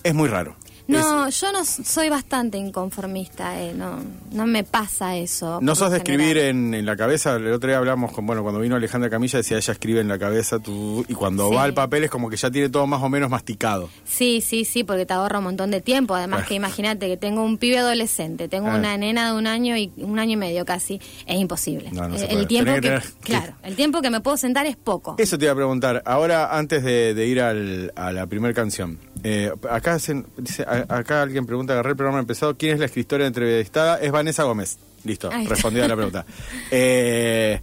[0.03, 0.55] es muy raro.
[0.87, 3.99] No, yo no soy bastante inconformista, eh, no,
[4.31, 5.59] no me pasa eso.
[5.61, 8.59] No sos de escribir en, en la cabeza, el otro día hablamos con, bueno, cuando
[8.61, 11.55] vino Alejandra Camilla decía ella escribe en la cabeza tú, y cuando Sí.
[11.55, 13.89] va al papel es como que ya tiene todo más o menos masticado.
[14.05, 16.15] Sí, sí, sí, porque te ahorra un montón de tiempo.
[16.15, 16.49] Además Claro.
[16.49, 18.75] que imagínate que tengo un pibe adolescente, tengo Ah.
[18.75, 21.89] una nena de un año y un año y medio casi, es imposible.
[21.91, 22.45] No, no el, se el puede.
[22.47, 25.15] tiempo que, claro, el tiempo que me puedo sentar es poco.
[25.17, 26.01] Eso te iba a preguntar.
[26.05, 30.97] Ahora, antes de, de ir al- a la primera canción, eh, acá hacen- dice, a-
[30.97, 33.97] acá alguien pregunta, agarré el programa empezado, ¿quién es la escritora entrevistada?
[33.99, 34.77] Es Vanessa Gómez.
[35.03, 36.25] Listo, respondida la pregunta.
[36.71, 37.59] Eh,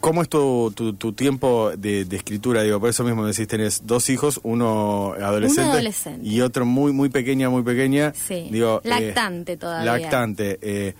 [0.00, 2.62] ¿Cómo es tu, tu, tu tiempo de, de escritura?
[2.64, 6.26] Digo, por eso mismo decís, tenés dos hijos, uno adolescente, adolescente.
[6.28, 8.12] y otro muy, muy pequeña, muy pequeña.
[8.12, 9.92] Sí, Digo, eh, lactante todavía.
[9.98, 10.58] Lactante.
[10.60, 10.94] eh,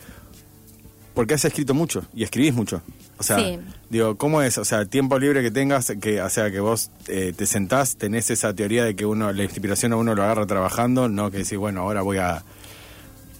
[1.14, 2.80] porque has escrito mucho y escribís mucho.
[3.22, 3.58] O sea, Sí.
[3.88, 4.58] digo, ¿cómo es?
[4.58, 8.30] O sea, tiempo libre que tengas, que, o sea, que vos eh, te sentás, tenés
[8.30, 11.56] esa teoría de que uno, la inspiración a uno lo agarra trabajando, no que decís,
[11.56, 12.42] bueno, ahora voy a...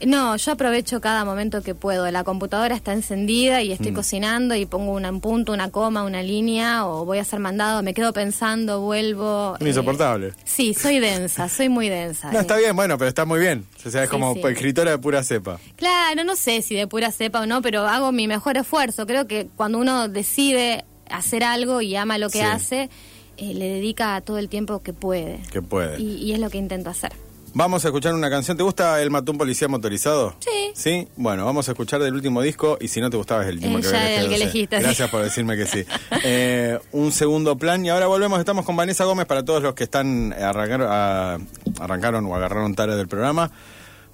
[0.06, 2.10] No, yo aprovecho cada momento que puedo.
[2.10, 3.72] La computadora está encendida y Mm.
[3.72, 7.38] estoy cocinando y pongo una- un punto, una coma, una línea o voy a ser
[7.38, 9.56] mandado, me quedo pensando, vuelvo.
[9.60, 10.32] Es insoportable.
[10.44, 12.32] sí, soy densa, soy muy densa.
[12.32, 12.42] No, eh.
[12.42, 13.64] está bien, bueno, pero está muy bien.
[13.86, 14.40] O sea, es Sí, como sí.
[14.44, 15.58] escritora de pura cepa.
[15.76, 19.06] Claro, no sé si de pura cepa o no, pero hago mi mejor esfuerzo.
[19.06, 22.44] Creo que cuando uno decide hacer algo y ama lo que Sí.
[22.44, 22.90] hace,
[23.36, 25.40] eh, le dedica todo el tiempo que puede.
[25.52, 26.00] Que puede.
[26.00, 27.12] Y, y es lo que intento hacer.
[27.54, 28.56] Vamos a escuchar una canción.
[28.56, 30.34] ¿Te gusta el Matón Policía Motorizado?
[30.40, 30.72] Sí.
[30.74, 31.08] ¿Sí?
[31.16, 33.78] Bueno, vamos a escuchar del último disco y si no te gustaba es el último
[33.78, 34.78] eh, que, ya el que elegiste.
[34.80, 35.84] Gracias por decirme que sí.
[36.24, 38.38] eh, un segundo plan y ahora volvemos.
[38.38, 41.38] Estamos con Vanessa Gómez para todos los que están eh, arrancaron, a,
[41.78, 43.50] arrancaron o agarraron tarde del programa.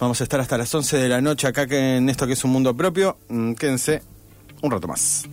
[0.00, 2.50] Vamos a estar hasta las 11 de la noche acá en esto que es un
[2.50, 3.18] mundo propio.
[3.28, 4.02] Mm, quédense
[4.62, 5.28] un rato más.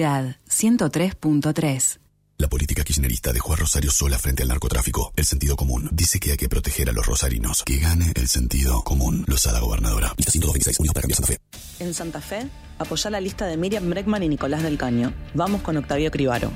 [0.00, 1.98] 103.3.
[2.38, 5.12] La política kirchnerista dejó a Rosario sola frente al narcotráfico.
[5.14, 7.62] El sentido común dice que hay que proteger a los rosarinos.
[7.62, 10.12] Que gane el sentido común, los a la gobernadora.
[10.16, 11.38] Lista 126, para Santa Fe.
[11.78, 15.12] En Santa Fe, apoya la lista de Miriam Breckman y Nicolás del Caño.
[15.34, 16.50] Vamos con Octavio Cribaro.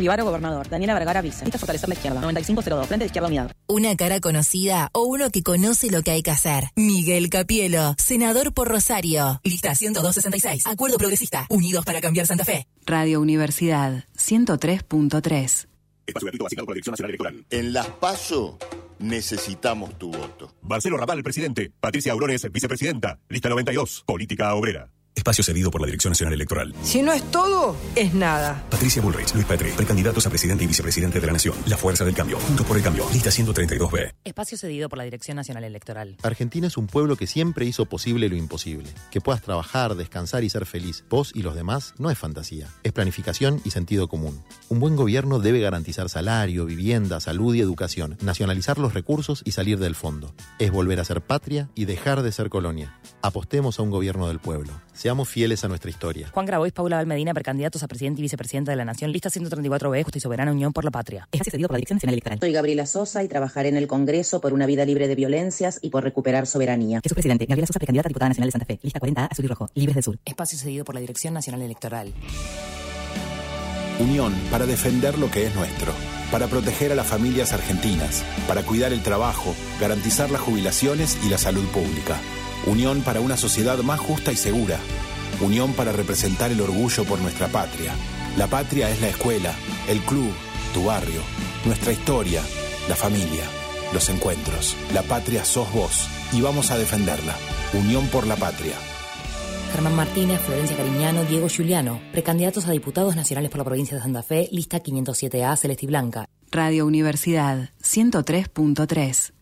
[0.00, 0.66] Cribaro, gobernador.
[0.66, 1.44] Daniela Vergara, vice.
[1.44, 2.22] Lista fortalecer la izquierda.
[2.22, 2.86] 9502.
[2.86, 3.52] Frente de izquierda unidad.
[3.66, 6.70] Una cara conocida o uno que conoce lo que hay que hacer.
[6.74, 9.42] Miguel Capielo, senador por Rosario.
[9.44, 10.66] Lista 10266.
[10.66, 11.44] Acuerdo progresista.
[11.50, 12.66] Unidos para cambiar Santa Fe.
[12.86, 15.66] Radio Universidad 103.3.
[16.06, 17.46] Espacio gratuito por la Dirección Nacional Electoral.
[17.50, 18.58] En las PASO
[19.00, 20.54] necesitamos tu voto.
[20.62, 21.70] Marcelo Raval, presidente.
[21.78, 23.18] Patricia Aurones, vicepresidenta.
[23.28, 24.04] Lista 92.
[24.06, 24.90] Política obrera.
[25.14, 26.74] Espacio cedido por la Dirección Nacional Electoral.
[26.82, 28.64] Si no es todo, es nada.
[28.70, 31.54] Patricia Bullrich, Luis Petri, precandidatos a presidente y vicepresidente de la Nación.
[31.66, 34.14] La Fuerza del Cambio, Juntos por el Cambio, lista 132B.
[34.24, 36.16] Espacio cedido por la Dirección Nacional Electoral.
[36.22, 38.88] Argentina es un pueblo que siempre hizo posible lo imposible.
[39.10, 42.68] Que puedas trabajar, descansar y ser feliz, vos y los demás, no es fantasía.
[42.82, 44.42] Es planificación y sentido común.
[44.68, 49.78] Un buen gobierno debe garantizar salario, vivienda, salud y educación, nacionalizar los recursos y salir
[49.78, 50.34] del fondo.
[50.58, 52.98] Es volver a ser patria y dejar de ser colonia.
[53.22, 54.80] Apostemos a un gobierno del pueblo.
[55.00, 56.28] Seamos fieles a nuestra historia.
[56.30, 60.18] Juan Grabois, Paula Valmedina, precandidatos a presidente y vicepresidenta de la Nación, lista 134B, Justa
[60.18, 61.26] y Soberana Unión por la Patria.
[61.32, 62.38] Espacio cedido por la Dirección Nacional Electoral.
[62.38, 65.88] Soy Gabriela Sosa y trabajaré en el Congreso por una vida libre de violencias y
[65.88, 67.00] por recuperar soberanía.
[67.02, 68.78] Jesús Presidente, Gabriela Sosa, precandidata a diputada nacional de Santa Fe.
[68.82, 70.18] Lista 40A, Azul y Rojo, Libres del Sur.
[70.22, 72.12] Espacio cedido por la Dirección Nacional Electoral.
[74.00, 75.94] Unión para defender lo que es nuestro,
[76.30, 81.38] para proteger a las familias argentinas, para cuidar el trabajo, garantizar las jubilaciones y la
[81.38, 82.20] salud pública.
[82.66, 84.78] Unión para una sociedad más justa y segura.
[85.40, 87.94] Unión para representar el orgullo por nuestra patria.
[88.36, 89.54] La patria es la escuela,
[89.88, 90.30] el club,
[90.74, 91.22] tu barrio,
[91.64, 92.42] nuestra historia,
[92.88, 93.44] la familia,
[93.92, 94.76] los encuentros.
[94.92, 97.34] La patria sos vos y vamos a defenderla.
[97.72, 98.74] Unión por la patria.
[99.72, 104.22] Germán Martínez, Florencia Cariñano, Diego Giuliano, precandidatos a diputados nacionales por la provincia de Santa
[104.22, 106.26] Fe, lista 507A, Celeste y Blanca.
[106.50, 109.32] Radio Universidad 103.3.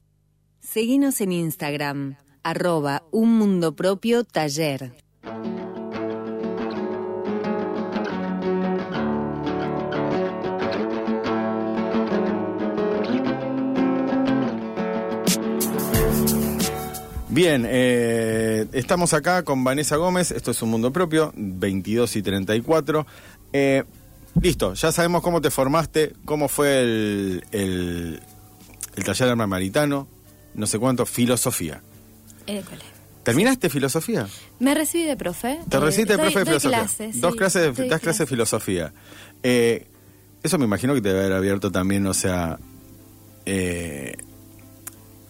[0.61, 2.16] Seguinos en Instagram,
[2.48, 4.92] arroba un mundo propio taller.
[17.28, 23.06] Bien, eh, estamos acá con Vanessa Gómez, esto es un mundo propio, 22 y 34.
[23.52, 23.84] Eh,
[24.40, 28.20] listo, ya sabemos cómo te formaste, cómo fue el, el,
[29.04, 30.08] taller maritano,
[30.54, 31.82] no sé cuánto, filosofía.
[32.48, 32.82] École.
[33.22, 34.26] ¿Terminaste filosofía?
[34.58, 35.61] Me recibí de profe.
[35.68, 36.78] ¿Te recibiste de profe de filosofía?
[36.78, 38.92] clases, Dos sí, clases, de, das clases de filosofía.
[39.42, 39.87] Eh,
[40.42, 42.58] eso me imagino que te debe haber abierto también, o sea,
[43.44, 44.16] eh,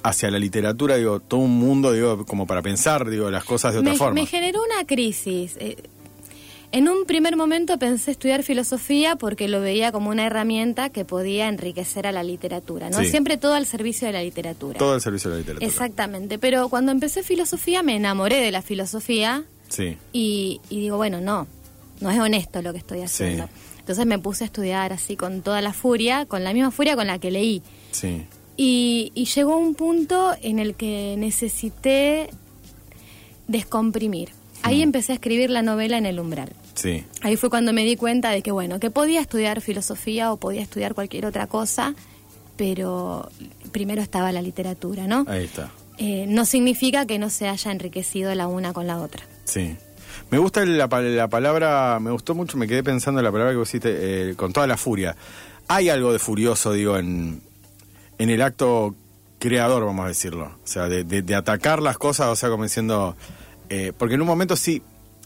[0.02, 3.80] hacia la literatura, digo, todo un mundo, digo, como para pensar, digo, las cosas de
[3.80, 4.14] otra me, forma.
[4.14, 5.56] me generó una crisis.
[5.58, 5.76] Eh,
[6.70, 11.48] En un primer momento pensé estudiar filosofía porque lo veía como una herramienta que podía
[11.48, 12.98] enriquecer a la literatura, ¿no?
[12.98, 13.06] Sí.
[13.06, 14.78] Siempre todo al servicio de la literatura.
[14.78, 15.66] Todo el servicio de la literatura.
[15.66, 19.96] Exactamente, pero cuando empecé filosofía me enamoré de la filosofía Sí.
[20.12, 21.46] y, y digo, bueno, no,
[22.00, 23.44] no es honesto lo que estoy haciendo.
[23.46, 23.50] Sí.
[23.80, 27.06] Entonces me puse a estudiar así con toda la furia, con la misma furia con
[27.06, 27.62] la que leí.
[27.92, 28.26] Sí.
[28.58, 32.28] Y, y llegó un punto en el que necesité
[33.46, 34.30] descomprimir.
[34.62, 36.52] Ahí empecé a escribir la novela en el umbral.
[36.74, 37.04] Sí.
[37.22, 40.62] Ahí fue cuando me di cuenta de que, bueno, que podía estudiar filosofía o podía
[40.62, 41.94] estudiar cualquier otra cosa,
[42.56, 43.30] pero
[43.72, 45.24] primero estaba la literatura, ¿no?
[45.28, 45.70] Ahí está.
[45.98, 49.24] Eh, no significa que no se haya enriquecido la una con la otra.
[49.44, 49.76] Sí.
[50.30, 53.58] Me gusta la, la palabra, me gustó mucho, me quedé pensando en la palabra que
[53.58, 55.16] vos hiciste, eh, con toda la furia.
[55.68, 57.40] Hay algo de furioso, digo, en,
[58.18, 58.94] en el acto
[59.38, 60.46] creador, vamos a decirlo.
[60.46, 63.16] O sea, de, de- de atacar las cosas, o sea, como diciendo...
[63.68, 64.82] eh, porque en un momento sí,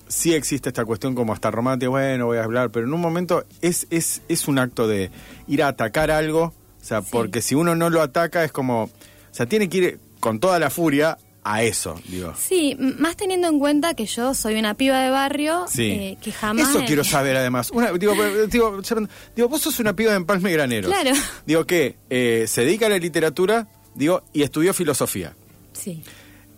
[0.08, 3.44] sí existe esta cuestión como hasta romántica, bueno, voy a hablar, pero en un momento
[3.60, 5.10] es, es, es un acto de
[5.48, 8.84] ir a atacar algo, o sea, porque si uno no lo ataca es como...
[8.84, 12.34] O sea, tiene que ir con toda la furia a eso, digo.
[12.38, 15.90] Sí, más teniendo en cuenta que yo soy una piba de barrio Sí.
[15.90, 16.68] eh, que jamás...
[16.70, 17.70] Eso quiero saber además.
[17.72, 18.14] Una, digo,
[18.48, 20.92] digo, vos sos una piba de Empalme Graneros.
[20.92, 21.16] Claro.
[21.46, 25.34] Digo que eh, se dedica a la literatura, digo, y estudió filosofía.
[25.72, 26.02] Sí.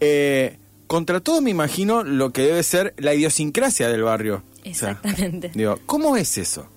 [0.01, 4.43] Eh, contra todo me imagino lo que debe ser la idiosincrasia del barrio.
[4.61, 5.51] O sea, Exactamente.
[5.55, 6.69] digo, ¿cómo es eso?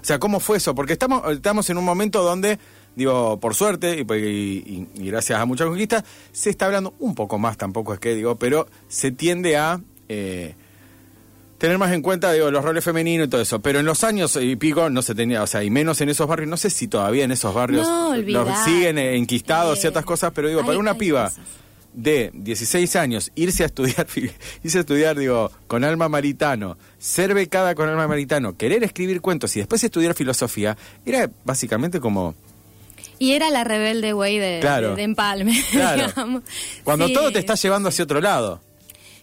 [0.00, 0.74] O sea, ¿cómo fue eso?
[0.74, 2.58] Porque estamos, estamos en un momento donde,
[2.94, 6.94] digo, por suerte y, pues, y- y- y gracias a mucha conquista, se está hablando
[7.00, 10.54] un poco más, tampoco es que digo, pero se tiende a eh,
[11.58, 13.60] tener más en cuenta, digo, los roles femeninos y todo eso.
[13.60, 16.26] Pero en los años y pico no se tenía, o sea, y menos en esos
[16.28, 20.30] barrios, no sé si todavía en esos barrios No, los siguen eh, enquistados ciertas cosas,
[20.34, 21.44] pero digo, Hay- para una piba cosas.
[22.00, 24.06] De 16 años, irse a estudiar,
[24.62, 29.56] irse a estudiar, digo, con alma maritano, ser becada con alma maritano, querer escribir cuentos
[29.56, 32.34] y después estudiar filosofía, era básicamente como...
[33.18, 34.90] Y era la rebelde güey de, Claro.
[34.90, 35.60] de- de Empalme.
[35.72, 36.06] Claro.
[36.06, 36.42] digamos.
[36.84, 37.12] Cuando Sí.
[37.14, 38.60] todo te está llevando hacia otro lado.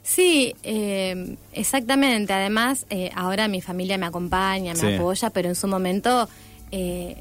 [0.03, 2.33] Sí, eh, exactamente.
[2.33, 4.93] Además, eh, ahora mi familia me acompaña, me Sí.
[4.95, 6.27] apoya, pero en su momento
[6.71, 7.15] eh,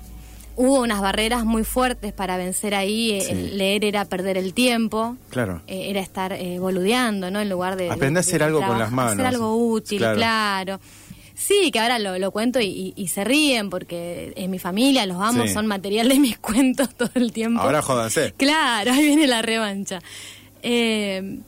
[0.56, 3.12] hubo unas barreras muy fuertes para vencer ahí.
[3.12, 3.30] Eh, Sí.
[3.32, 5.16] el leer era perder el tiempo.
[5.30, 5.62] Claro.
[5.66, 7.40] eh, era estar eh, boludeando, ¿no?
[7.40, 7.90] En lugar de...
[7.90, 9.14] Aprender a hacer algo con las manos.
[9.14, 10.16] Hacer algo útil, Claro.
[10.16, 10.80] claro.
[11.36, 15.04] Sí, que ahora lo, lo cuento y, y- y se ríen porque en mi familia
[15.04, 15.48] los amo, Sí.
[15.52, 17.60] son material de mis cuentos todo el tiempo.
[17.60, 18.32] Ahora jódanse.
[18.36, 19.98] Claro, ahí viene la revancha.
[20.62, 21.38] Eh,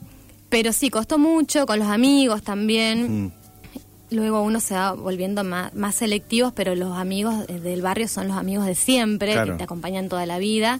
[0.49, 3.25] pero sí, costó mucho con los amigos también.
[3.25, 3.31] Mm.
[4.09, 8.27] Luego uno se va volviendo más, más selectivos, pero los amigos eh, del barrio son
[8.29, 9.53] los amigos de siempre, Claro.
[9.53, 10.79] que te acompañan toda la vida.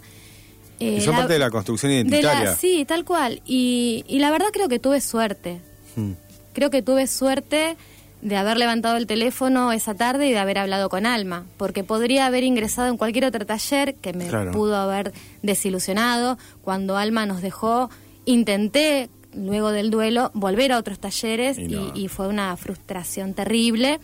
[0.80, 2.54] Eh, y son la- parte de la construcción de la- identitaria.
[2.56, 3.42] sí, tal cual.
[3.44, 5.60] Y, y la verdad creo que tuve suerte.
[5.96, 6.12] Mm.
[6.54, 7.76] Creo que tuve suerte
[8.22, 12.26] de haber levantado el teléfono esa tarde y de haber hablado con Alma, porque podría
[12.26, 14.52] haber ingresado en cualquier otro taller que me Claro.
[14.52, 15.12] pudo haber
[15.42, 16.38] desilusionado.
[16.62, 17.90] Cuando Alma nos dejó,
[18.24, 21.92] intenté, luego del duelo, volver a otros talleres Y y, no.
[21.94, 24.00] y fue una frustración terrible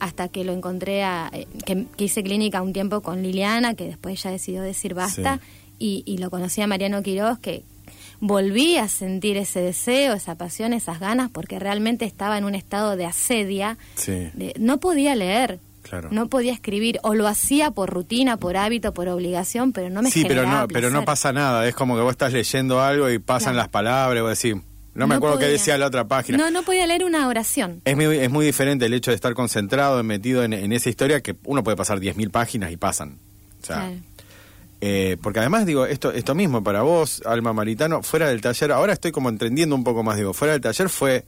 [0.00, 3.84] hasta que lo encontré, a, eh, que, que hice clínica un tiempo con Liliana, que
[3.86, 5.40] después ella decidió decir basta,
[5.78, 7.64] y, y lo conocí a Mariano Quiroz, que
[8.20, 12.96] volví a sentir ese deseo, esa pasión, esas ganas, porque realmente estaba en un estado
[12.96, 16.08] de asedia, Sí, de- no podía leer, claro.
[16.10, 20.10] no podía escribir, o lo hacía por rutina, por hábito, por obligación, pero no me
[20.10, 21.66] sí, pero no, pero no pasa nada.
[21.68, 23.58] Es como que vos estás leyendo algo y pasan Claro.
[23.58, 24.60] las palabras vos decís,
[24.94, 26.38] no me No acuerdo qué decía la otra página.
[26.38, 27.80] No, no podía leer una oración.
[27.84, 31.20] Es muy, es muy diferente el hecho de estar concentrado, metido en, en esa historia,
[31.20, 33.18] que uno puede pasar 10.000 páginas y pasan.
[33.62, 33.94] O sea, Claro.
[34.80, 38.92] eh, porque además digo, esto, esto mismo para vos, Alma Maritano, fuera del taller, ahora
[38.92, 41.24] estoy como entendiendo un poco más, digo, fuera del taller fue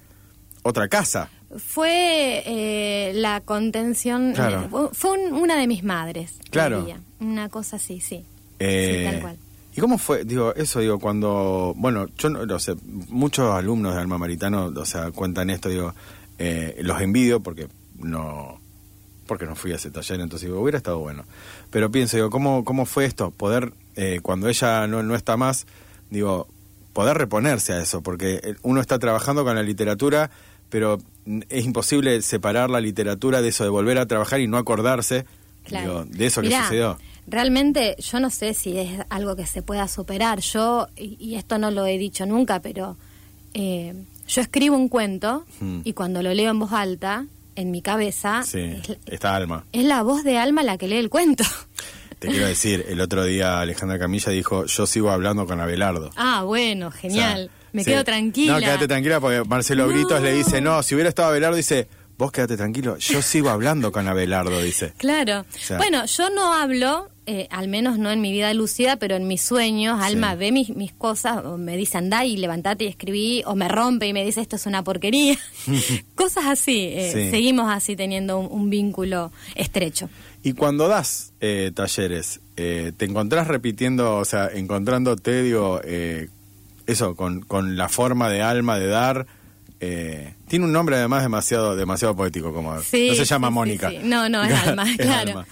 [0.62, 1.30] otra casa.
[1.56, 4.62] Fue eh, la contención, Claro.
[4.64, 6.34] eh, fue- fue un- una de mis madres.
[6.50, 6.86] Claro.
[7.20, 8.24] Una cosa así, sí.
[8.58, 9.36] Eh, sí, tal cual.
[9.76, 10.24] ¿Y cómo fue?
[10.24, 12.74] Digo, eso digo, cuando, bueno, yo no lo sé,
[13.08, 15.94] muchos alumnos de Alma Maritano, o sea, cuentan esto, digo,
[16.38, 18.58] eh, los envidio porque no,
[19.26, 21.24] porque no fui a ese taller, entonces digo, hubiera estado bueno.
[21.70, 23.30] Pero pienso, digo, ¿cómo, cómo fue esto?
[23.32, 25.66] Poder, eh, cuando ella no, no está más,
[26.08, 26.48] digo,
[26.94, 30.30] poder reponerse a eso, porque eh, uno está trabajando con la literatura,
[30.70, 30.96] pero
[31.50, 35.26] es imposible separar la literatura de eso, de volver a trabajar y no acordarse
[35.66, 36.04] Claro.
[36.04, 36.98] digo, de eso que sucedió.
[37.26, 40.40] Realmente yo no sé si es algo que se pueda superar.
[40.40, 42.96] Yo, y, y esto no lo he dicho nunca, pero
[43.54, 43.94] eh,
[44.28, 45.80] yo escribo un cuento Mm.
[45.84, 49.64] y cuando lo leo en voz alta, en mi cabeza, Sí, es, esta Alma.
[49.72, 51.44] es la voz de Alma la que lee el cuento.
[52.18, 56.10] Te quiero decir, el otro día Alejandra Camilla dijo, yo sigo hablando con Abelardo.
[56.16, 57.50] Ah, bueno, genial.
[57.72, 57.90] Me Sí.
[57.90, 58.54] quedo tranquila.
[58.54, 59.92] No, quédate tranquila porque Marcelo No.
[59.92, 63.92] Britos le dice, no, si hubiera estado Abelardo, dice, vos quédate tranquilo, yo sigo hablando
[63.92, 64.94] con Abelardo, dice.
[64.98, 65.44] Claro.
[65.58, 69.26] sea- bueno, yo no hablo, eh, al menos no en mi vida lúcida, pero en
[69.26, 73.42] mis sueños, Alma ve mis, mis cosas, o me dice andá y levantate y escribí,
[73.46, 75.36] o me rompe y me dice esto es una porquería.
[76.14, 76.88] cosas así.
[76.92, 77.30] eh, Sí.
[77.30, 80.08] Seguimos así teniendo un, un vínculo estrecho.
[80.42, 86.28] Y cuando das eh, talleres, eh, ¿te encontrás repitiendo, o sea, encontrándote, digo, eh,
[86.86, 89.26] eso, con, con la forma de alma de dar?
[89.80, 93.90] eh, tiene un nombre además demasiado demasiado poético, como Sí, no se llama sí, Mónica.
[93.90, 93.98] sí.
[94.04, 95.30] No, no, es Alma, Es claro.
[95.32, 95.46] Alma.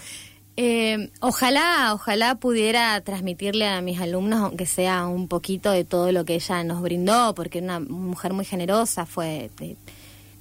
[0.57, 6.23] Eh, ojalá, ojalá pudiera transmitirle a mis alumnos, aunque sea un poquito de todo lo
[6.23, 9.75] que ella nos brindó, porque una mujer muy generosa, fue, eh,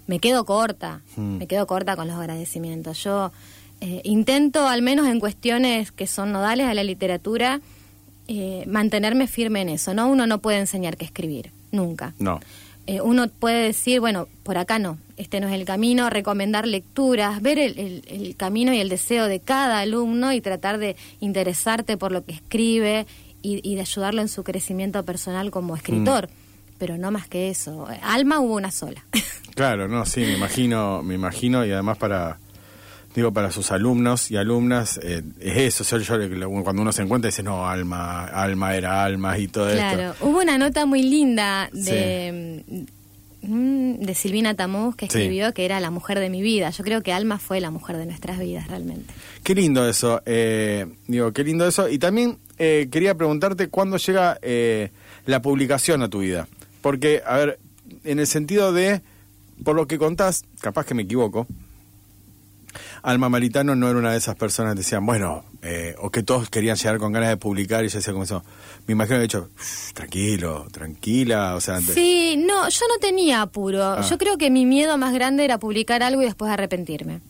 [0.06, 1.38] me quedo corta, Mm.
[1.38, 3.02] me quedo corta con los agradecimientos.
[3.02, 3.32] Yo
[3.80, 7.60] eh, intento, al menos en cuestiones que son nodales a la literatura,
[8.28, 9.92] eh, mantenerme firme en eso.
[9.94, 12.14] No, uno no puede enseñar que escribir, nunca.
[12.18, 12.40] No.
[12.86, 17.40] Eh, uno puede decir, bueno, por acá no, este no es el camino, recomendar lecturas,
[17.40, 21.96] ver el, el- el camino y el deseo de cada alumno y tratar de interesarte
[21.96, 23.06] por lo que escribe
[23.40, 26.28] y, y de ayudarlo en su crecimiento personal como escritor.
[26.78, 27.86] Pero no más que eso.
[28.02, 29.04] Alma hubo una sola.
[29.54, 32.38] Claro, no, sí, me imagino, me imagino, y además para,
[33.14, 37.28] digo, para sus alumnos y alumnas, eh, es eso, yo, yo cuando uno se encuentra
[37.28, 40.26] dice, no, alma, alma era alma y todo Claro, esto.
[40.26, 42.64] hubo una nota muy linda de,
[43.42, 45.18] mm, de Silvina Tamuz que Sí.
[45.18, 46.70] escribió que era la mujer de mi vida.
[46.70, 49.12] Yo creo que Alma fue la mujer de nuestras vidas realmente.
[49.42, 51.88] Qué lindo eso, eh, digo, qué lindo eso.
[51.88, 54.90] Y también eh, quería preguntarte cuándo llega eh,
[55.26, 56.48] la publicación a tu vida.
[56.80, 57.58] Porque, a ver,
[58.04, 59.02] en el sentido de,
[59.62, 61.46] por lo que contás, capaz que me equivoco,
[63.04, 66.48] Alma Maritano no era una de esas personas que decían, bueno, eh, o que todos
[66.48, 68.42] querían llegar con ganas de publicar y decía como eso.
[68.86, 72.98] Me imagino que he dicho, "Uf, tranquilo, tranquila, o sea, antes- Sí, no, yo no
[73.00, 73.82] tenía apuro.
[73.84, 74.06] Ah.
[74.08, 77.20] Yo creo que mi miedo más grande era publicar algo y después arrepentirme.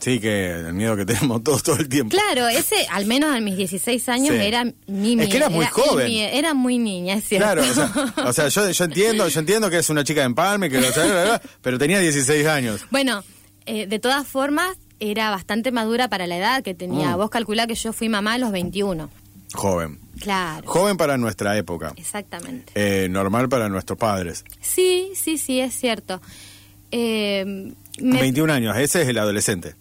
[0.00, 2.16] sí que el miedo que tenemos todos todo el tiempo.
[2.16, 4.40] Claro, ese, al menos a mis 16 años, Sí.
[4.40, 6.06] era mi Es que eras muy era- joven.
[6.06, 7.44] mi- Era muy niña, es cierto.
[7.44, 7.90] Claro, o sea,
[8.28, 10.86] o sea, yo, yo entiendo, yo entiendo que es una chica de empalme, que lo
[11.62, 12.82] pero tenía 16 años.
[12.92, 13.24] Bueno,
[13.68, 17.14] eh, de todas formas, era bastante madura para la edad que tenía.
[17.14, 17.18] Mm.
[17.18, 19.08] Vos calculá que yo fui mamá a los 21.
[19.54, 19.98] Joven.
[20.20, 21.92] Claro, Joven para nuestra época.
[21.96, 22.72] exactamente.
[22.74, 24.44] Eh, normal para nuestros padres.
[24.60, 26.20] Sí, sí, sí, es cierto.
[26.90, 27.44] Eh,
[28.00, 29.74] me- 21 años, ese es el adolescente.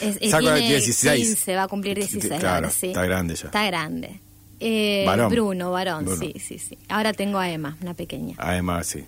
[0.00, 1.26] es- Saco tiene 16.
[1.26, 2.88] 15, va a cumplir 16 Claro, sí.
[2.88, 3.46] está grande ya.
[3.46, 4.20] Está grande.
[4.60, 5.30] Eh, Varón.
[5.30, 6.20] Bruno, varón, Bruno.
[6.20, 6.78] sí, sí, sí.
[6.88, 8.34] Ahora tengo a Emma, una pequeña.
[8.38, 9.04] Además, sí.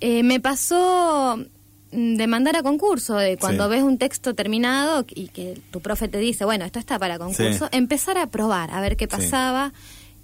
[0.00, 1.42] Eh, me pasó
[1.90, 3.70] de mandar a concurso, de cuando Sí.
[3.70, 7.66] ves un texto terminado y que tu profe te dice, bueno, esto está para concurso,
[7.70, 7.76] Sí.
[7.76, 9.10] empezar a probar, a ver qué Sí.
[9.10, 9.72] pasaba.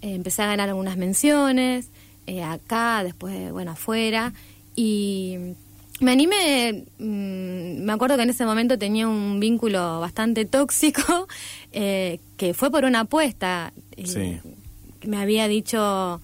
[0.02, 1.88] Eh, empecé a ganar algunas menciones,
[2.26, 4.32] eh, acá, después, bueno, afuera.
[4.76, 5.36] Y
[6.00, 11.26] me animé, mm, me acuerdo que en ese momento tenía un vínculo bastante tóxico,
[11.72, 13.72] eh, que fue por una apuesta.
[14.04, 14.38] Sí.
[15.06, 16.20] me había dicho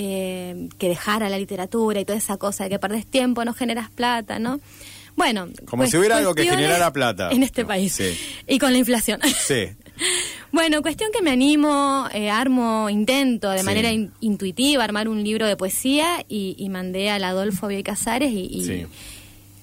[0.00, 3.90] eh, que dejara la literatura y toda esa cosa de que perdés tiempo, no generas
[3.90, 4.60] plata, ¿no?
[5.16, 7.30] Bueno, Como pues, si hubiera algo que generara plata.
[7.32, 9.20] en este país Sí, y con la inflación.
[9.44, 9.64] sí.
[10.52, 13.64] bueno, cuestión que me animo, eh, armo, intento de Sí.
[13.64, 18.30] manera in- intuitiva armar un libro de poesía y, y mandé al Adolfo Bioy Casares
[18.32, 18.86] y, y Sí.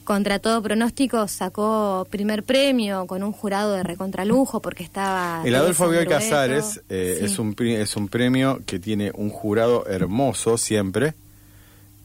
[0.05, 5.41] Contra todo pronóstico sacó primer premio con un jurado de recontralujo porque estaba...
[5.43, 6.05] El Adolfo Bioy.
[6.07, 7.25] Casares eh, Sí.
[7.25, 11.13] es, un, es un premio que tiene un jurado hermoso siempre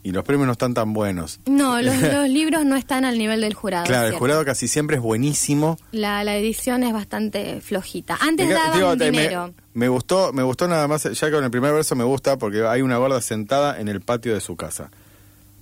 [0.03, 1.41] y los premios no están tan buenos.
[1.45, 3.85] No, los, los libros no están al nivel del jurado.
[3.85, 5.77] claro, el jurado casi siempre es buenísimo.
[5.93, 8.17] La, la edición es bastante flojita.
[8.21, 9.55] Antes Me daban digo, me- dinero.
[9.75, 12.81] Me, gustó, me gustó nada más, ya con el primer verso me gusta porque hay
[12.83, 14.91] una gorda sentada en el patio de su casa.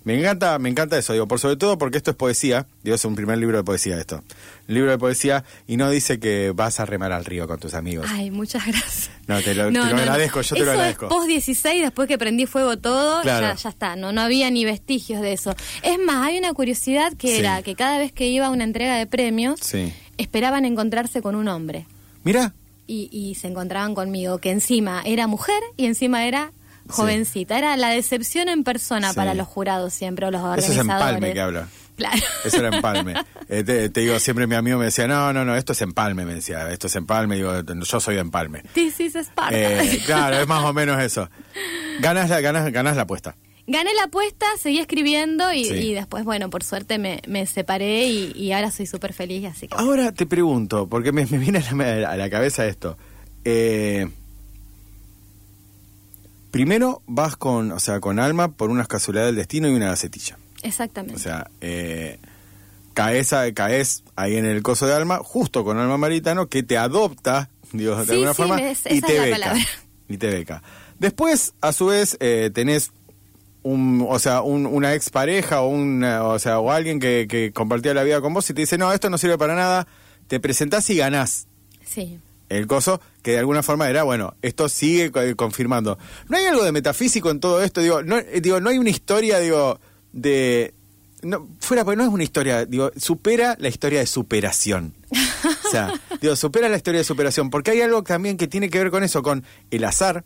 [0.05, 3.05] Me encanta, me encanta eso, digo, por sobre todo porque esto es poesía, digo, es
[3.05, 4.23] un primer libro de poesía esto.
[4.69, 7.75] Un libro de poesía y no dice que vas a remar al río con tus
[7.75, 8.07] amigos.
[8.09, 9.11] Ay, muchas gracias.
[9.27, 9.99] No, te lo, No, te lo no, no.
[10.03, 11.09] agradezco, yo te Eso lo es agradezco.
[11.09, 13.49] post 16, después que prendí fuego todo, Claro.
[13.49, 15.55] ya, ya está, no, no había ni vestigios de eso.
[15.83, 17.39] Es más, hay una curiosidad que Sí.
[17.41, 19.93] era que cada vez que iba a una entrega de premios, Sí.
[20.17, 21.87] esperaban encontrarse con un hombre.
[22.25, 22.55] Mira,
[22.91, 26.53] Y, y se encontraban conmigo, que encima era mujer y encima era
[26.89, 27.59] jovencita.
[27.59, 29.17] Era la decepción en persona Sí.
[29.17, 31.07] para los jurados siempre, o los eso es organizadores.
[31.09, 31.69] empalme que habla.
[31.97, 32.23] Claro.
[32.45, 33.15] Eso era empalme.
[33.51, 36.27] Eh, te, te digo, siempre mi amigo me decía, no, no, no, esto es empalme,
[36.27, 38.61] me decía, esto es empalme, digo, yo soy de empalme.
[38.75, 39.57] This is Sparta.
[39.59, 41.31] Eh, claro, es más o menos eso.
[42.01, 43.37] Ganas la, ganas, ganas la apuesta.
[43.67, 45.75] Gané la apuesta, seguí escribiendo y, Sí.
[45.77, 49.67] y después, bueno, por suerte me, me separé y, y ahora soy súper feliz, así
[49.67, 49.77] que...
[49.79, 52.99] Ahora te pregunto, porque me, me viene a la, a la cabeza esto.
[53.47, 54.09] Eh,
[56.51, 60.39] primero vas con, o sea, con alma por unas casualidades del destino y una gacetilla.
[60.63, 61.15] Exactamente.
[61.17, 62.19] O sea, eh,
[62.95, 66.77] caes, a- caes ahí en el coso de alma, justo con alma maritano, que te
[66.79, 69.31] adopta, digo, de Sí, alguna sí, forma, es- y te beca.
[69.31, 69.61] palabra.
[70.09, 70.63] Y te beca.
[70.99, 72.91] Después, a su vez, eh, tenés
[73.63, 77.93] un, o sea, un- una expareja o, una, o, sea, o alguien que, que compartía
[77.95, 79.87] la vida con vos y te dice, no, esto no sirve para nada,
[80.27, 81.47] te presentás y ganás
[81.85, 82.19] Sí.
[82.49, 85.99] El coso, que de alguna forma era, bueno, esto sigue co- confirmando.
[86.29, 87.81] ¿No hay algo de metafísico en todo esto?
[87.81, 89.81] Digo, no, eh, digo, no hay una historia, digo,
[90.13, 90.75] de...
[91.23, 94.95] No, fuera, porque no es una historia, digo, supera la historia de superación.
[95.67, 98.79] O sea, digo, supera la historia de superación, porque hay algo también que tiene que
[98.79, 100.25] ver con eso, con el azar,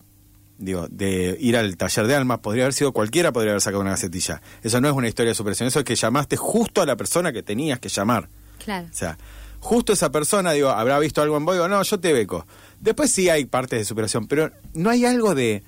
[0.58, 3.92] digo, de ir al taller de almas, podría haber sido cualquiera, podría haber sacado una
[3.92, 4.42] gacetilla.
[4.62, 7.32] Eso no es una historia de superación, eso es que llamaste justo a la persona
[7.32, 8.28] que tenías que llamar.
[8.62, 8.86] Claro.
[8.90, 9.16] O sea,
[9.62, 12.46] justo esa persona, digo, habrá visto algo en vos, digo, no, yo te beco.
[12.80, 15.62] Después sí hay partes de superación, pero no hay algo de,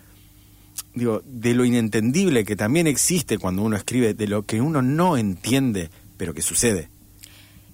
[0.95, 5.17] digo, de lo inentendible que también existe cuando uno escribe, de lo que uno no
[5.17, 6.89] entiende, pero que sucede.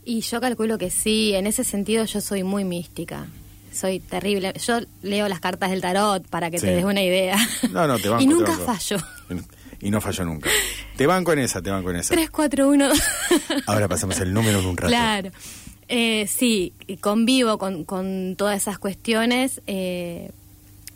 [0.05, 3.27] Y yo calculo que sí, en ese sentido yo soy muy mística.
[3.73, 4.53] Soy terrible.
[4.67, 6.67] Yo leo las cartas del tarot para que Sí.
[6.67, 7.37] te des una idea.
[7.71, 8.23] No, no, te banco.
[8.25, 8.65] y te nunca banco.
[8.67, 8.97] fallo.
[9.81, 10.51] Y no falló nunca.
[10.97, 12.13] Te banco en esa, te banco en esa.
[12.15, 12.89] 3, 4, 1.
[13.67, 14.91] Ahora pasamos el número en un rato.
[14.91, 15.31] Claro.
[15.93, 20.31] Eh, sí, convivo con, con todas esas cuestiones eh,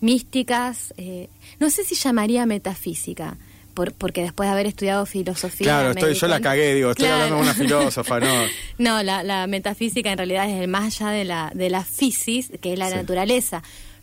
[0.01, 0.95] místicas.
[0.97, 1.29] eh,
[1.61, 3.37] no sé si llamaría metafísica,
[3.75, 5.65] por, porque después de haber estudiado filosofía.
[5.67, 7.25] Claro, estoy, yo la cagué, digo, estoy Claro.
[7.25, 8.33] hablando con una filósofa, no.
[8.79, 12.53] No, la, la metafísica en realidad es el más allá de la, de la fisis,
[12.61, 12.95] que es la Sí.
[12.95, 13.63] naturaleza,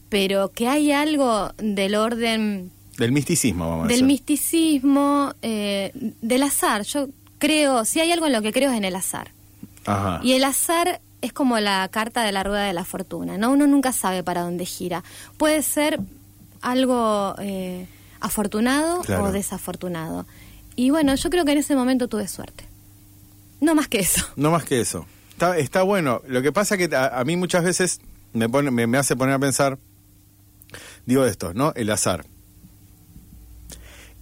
[0.10, 4.06] pero que hay algo del orden Del misticismo, vamos a del decir.
[4.08, 6.84] misticismo, eh, del azar.
[6.84, 7.08] Yo
[7.40, 9.32] creo, si hay algo en lo que creo es en el azar.
[9.86, 10.20] Ajá.
[10.24, 13.52] Y el azar es como la carta de la rueda de la fortuna, ¿no?
[13.52, 15.04] Uno nunca sabe para dónde gira.
[15.38, 16.00] Puede ser
[16.62, 17.88] algo eh,
[18.20, 19.26] afortunado Claro.
[19.26, 20.26] o desafortunado.
[20.76, 22.66] Y bueno, yo creo que en ese momento tuve suerte.
[23.60, 24.26] No más que eso.
[24.36, 25.06] No más que eso.
[25.32, 26.22] Está, está bueno.
[26.28, 28.00] Lo que pasa que a, a mí muchas veces
[28.34, 29.78] me, pone, me, me hace poner a pensar,
[31.06, 31.74] digo esto, ¿no?
[31.76, 32.26] El azar.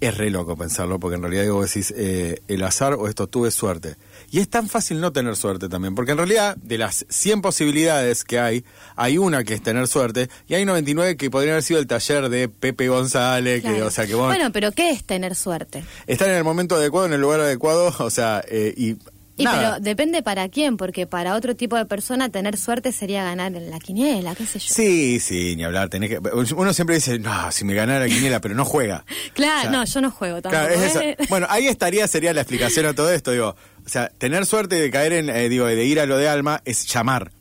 [0.02, 3.52] Es re loco pensarlo, porque en realidad digo, decís, eh, el azar o esto, tuve
[3.52, 3.96] suerte.
[4.32, 8.24] Y es tan fácil no tener suerte también, porque en realidad de las 100 posibilidades
[8.24, 8.64] que hay,
[8.96, 12.30] hay una que es tener suerte, y hay 99 que podrían haber sido el taller
[12.30, 15.84] de Pepe González, que, o sea, que vos Bueno, pero ¿qué es tener suerte?
[16.08, 18.98] estar en el momento adecuado, en el lugar adecuado, o sea, eh, y...
[19.40, 19.60] Y nada.
[19.76, 23.72] pero depende para quién, porque para otro tipo de persona tener suerte sería ganar en
[23.72, 24.74] la quiniela, qué sé yo.
[24.74, 25.90] Sí, sí, ni hablar.
[25.90, 26.20] Tenés que,
[26.56, 29.04] uno siempre dice, no, si me ganara la quiniela, pero no juega.
[29.34, 30.66] Claro, O sea, no, yo no juego tampoco.
[30.66, 30.96] Claro, es.
[30.98, 31.18] ¿eh?
[31.30, 33.56] Bueno, ahí estaría, sería la explicación a todo esto, digo.
[33.86, 36.62] O sea, tener suerte de caer en, eh, digo, de ir a lo de alma
[36.66, 37.32] es llamar.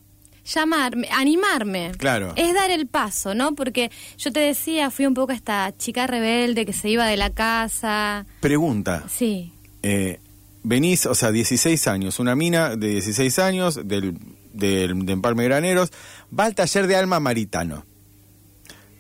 [0.45, 1.93] Llamarme, animarme.
[1.99, 2.33] Claro.
[2.37, 3.55] Es dar el paso, ¿no?
[3.55, 7.31] Porque yo te decía, fui un poco esta chica rebelde que se iba de la
[7.31, 8.25] casa.
[8.41, 9.05] Pregunta.
[9.11, 9.53] Sí.
[9.83, 10.21] eh,
[10.63, 14.19] venís, o sea, 16 años, una mina de 16 años del,
[14.53, 15.91] del, de Empalme Graneros,
[16.37, 17.85] va al taller de alma maritano.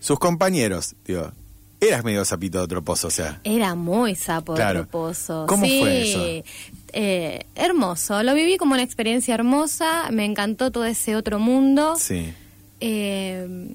[0.00, 1.32] Sus compañeros, digo,
[1.80, 3.40] eras medio sapito de otro pozo, o sea.
[3.44, 4.80] Era muy sapo Claro.
[4.80, 5.46] de pozo.
[5.48, 5.78] ¿Cómo sí.
[5.80, 6.44] fue eso?
[6.92, 8.22] Eh, hermoso.
[8.22, 10.10] Lo viví como una experiencia hermosa.
[10.10, 11.96] Me encantó todo ese otro mundo.
[11.98, 12.32] Sí.
[12.80, 13.74] Eh,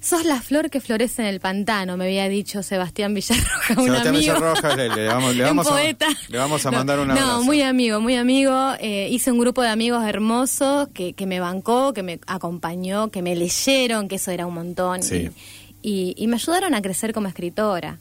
[0.00, 4.14] sos la flor que florece en el pantano, me había dicho Sebastián Villarroja, un Sebastián
[4.14, 4.34] amigo.
[4.34, 6.06] Villarroja, le, le vamos, le vamos a, poeta.
[6.28, 7.42] le vamos a No, mandar un No, abrazo.
[7.44, 8.72] muy amigo, muy amigo.
[8.80, 13.20] Eh, hice un grupo de amigos hermosos que, que me bancó, que me acompañó, que
[13.22, 15.02] me leyeron, que eso era un montón.
[15.02, 15.30] Sí.
[15.82, 17.98] Y, y me ayudaron a crecer como escritora.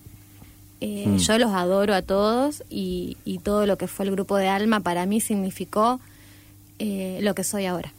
[0.82, 1.18] Eh, Mm.
[1.18, 4.80] Yo los adoro a todos y, y todo lo que fue el grupo de Alma
[4.80, 6.00] para mí significó
[6.80, 7.92] eh, lo que soy ahora.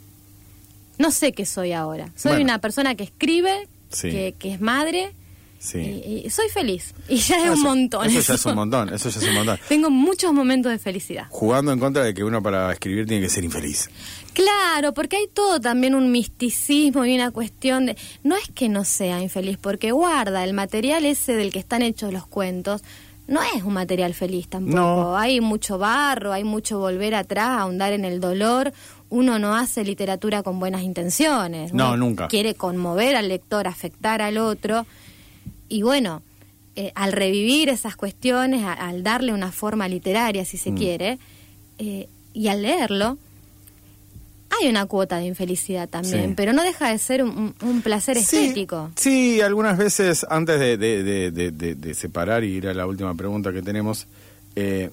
[0.96, 2.06] No sé qué soy ahora.
[2.16, 2.44] Soy Bueno.
[2.44, 4.10] una persona que escribe, Sí.
[4.10, 5.12] que, que es madre
[5.58, 5.78] Sí.
[5.78, 6.94] y, y soy feliz.
[7.08, 8.06] Y ya es Eso- un montón.
[8.06, 9.58] Eso ya es un montón, eso ya es un montón.
[9.68, 11.26] Tengo muchos momentos de felicidad.
[11.28, 13.90] Jugando en contra de que uno para escribir tiene que ser infeliz.
[14.32, 17.96] Claro, porque hay todo también un misticismo y una cuestión de...
[18.22, 22.12] No es que no sea infeliz, porque guarda, el material ese del que están hechos
[22.12, 22.82] los cuentos,
[23.26, 24.76] no es un material feliz tampoco.
[24.76, 25.16] No.
[25.16, 28.72] Hay mucho barro, hay mucho volver atrás, ahondar en el dolor.
[29.10, 31.72] Uno no hace literatura con buenas intenciones.
[31.74, 32.28] No, Uno nunca.
[32.28, 34.86] Quiere conmover al lector, afectar al otro.
[35.68, 36.22] Y bueno,
[36.76, 40.76] eh, al revivir esas cuestiones, a- al darle una forma literaria, si se Mm.
[40.76, 41.18] quiere,
[41.78, 43.18] eh, y al leerlo,
[44.60, 46.34] hay una cuota de infelicidad también, Sí.
[46.36, 48.36] pero no deja de ser un, placer Sí.
[48.36, 48.90] estético.
[48.96, 52.86] Sí, algunas veces, antes de, de- de- de- de- de separar y ir a la
[52.86, 54.06] última pregunta que tenemos,
[54.56, 54.90] eh,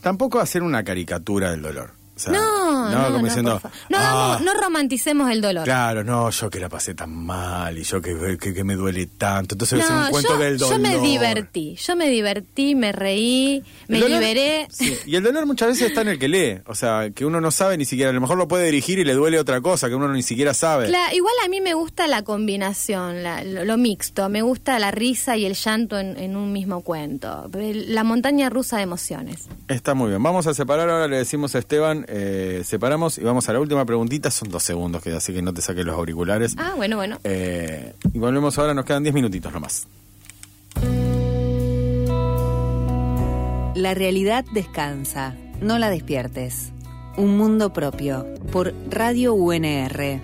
[0.00, 1.90] tampoco hacer una caricatura del dolor.
[2.14, 5.64] O sea, no, no, como no, diciendo, por fa- no, "Ah, no romanticemos el dolor.
[5.64, 9.06] Claro, no, yo que la pasé tan mal y yo que, que, que me duele
[9.06, 9.54] tanto.
[9.54, 10.76] Entonces No, un cuento yo, del dolor.
[10.76, 14.66] yo me divertí, yo me divertí, me reí, me dolor- liberé.
[14.70, 16.60] Sí, y el dolor muchas veces está en el que lee.
[16.66, 19.04] O sea, que uno no sabe ni siquiera, a lo mejor lo puede dirigir y
[19.04, 20.88] le duele otra cosa que uno ni siquiera sabe.
[20.88, 24.28] Cla- igual a mí me gusta la combinación, la- lo, lo mixto.
[24.28, 27.50] Me gusta la risa y el llanto en, en un mismo cuento.
[27.54, 29.48] La montaña rusa de emociones.
[29.68, 30.22] Está muy bien.
[30.22, 33.86] Vamos a separar ahora, le decimos a Esteban, eh, separamos y vamos a la última
[33.86, 34.30] preguntita.
[34.30, 36.54] Son dos segundos, que así que no te saques los auriculares.
[36.58, 37.18] Ah, bueno, bueno.
[37.24, 39.86] Eh, y volvemos ahora, nos quedan diez minutitos nomás.
[43.74, 46.72] La realidad descansa, no la despiertes.
[47.16, 50.20] Un mundo propio, por Radio UNR.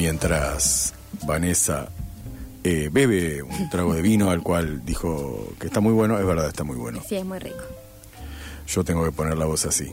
[0.00, 0.94] Mientras
[1.26, 1.90] Vanessa
[2.64, 6.48] eh, bebe un trago de vino al cual dijo que está muy bueno, es verdad,
[6.48, 7.02] está muy bueno.
[7.06, 7.62] Sí, es muy rico.
[8.66, 9.92] Yo tengo que poner la voz así.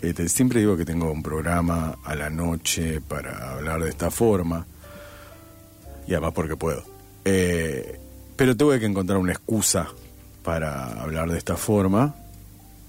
[0.00, 4.64] Este, siempre digo que tengo un programa a la noche para hablar de esta forma.
[6.06, 6.84] Y además porque puedo.
[7.24, 7.98] Eh,
[8.36, 9.88] pero tuve que encontrar una excusa
[10.44, 12.14] para hablar de esta forma.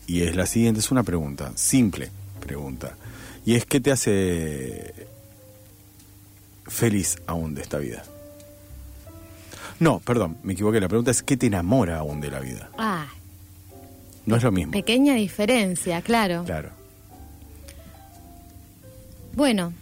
[0.05, 2.95] Y es la siguiente, es una pregunta, simple pregunta.
[3.43, 5.09] Y es, ¿qué te hace
[6.69, 8.03] feliz aún de esta vida?
[9.79, 10.79] No, perdón, me equivoqué.
[10.81, 12.69] La pregunta es, ¿qué te enamora aún de la vida?
[12.77, 13.07] Ah,
[14.25, 14.71] No es lo mismo.
[14.73, 16.43] pequeña diferencia, claro.
[16.45, 16.69] Claro.
[19.35, 19.73] Bueno,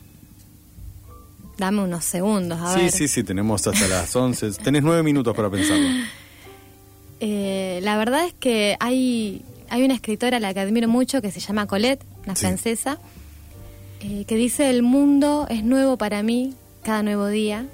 [1.57, 2.91] Dame unos segundos, a sí, ver.
[2.91, 4.51] sí, sí, tenemos hasta las 11.
[4.63, 5.88] Tenés nueve minutos para pensarlo.
[7.19, 11.31] Eh, la verdad es que hay, hay una escritora a la que admiro mucho que
[11.31, 12.41] se llama Colette, una Sí.
[12.45, 12.99] francesa,
[14.01, 16.53] eh, que dice, el mundo es nuevo para mí
[16.88, 17.65] cada nuevo día.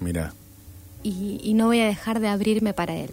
[0.00, 0.32] Mira,
[1.02, 3.10] y, y no voy a dejar de abrirme para él.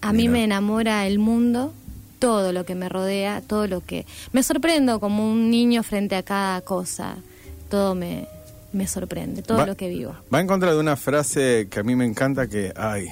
[0.00, 1.72] A mí me enamora el mundo,
[2.18, 4.06] todo lo que me rodea, todo lo que...
[4.32, 7.16] Me sorprendo como un niño frente a cada cosa,
[7.70, 8.26] todo me,
[8.72, 10.14] me sorprende, todo Va- lo que vivo.
[10.32, 13.08] va en contra de una frase que a mí me encanta que, ay,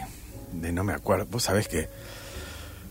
[0.52, 1.88] de no me acuerdo, vos sabés que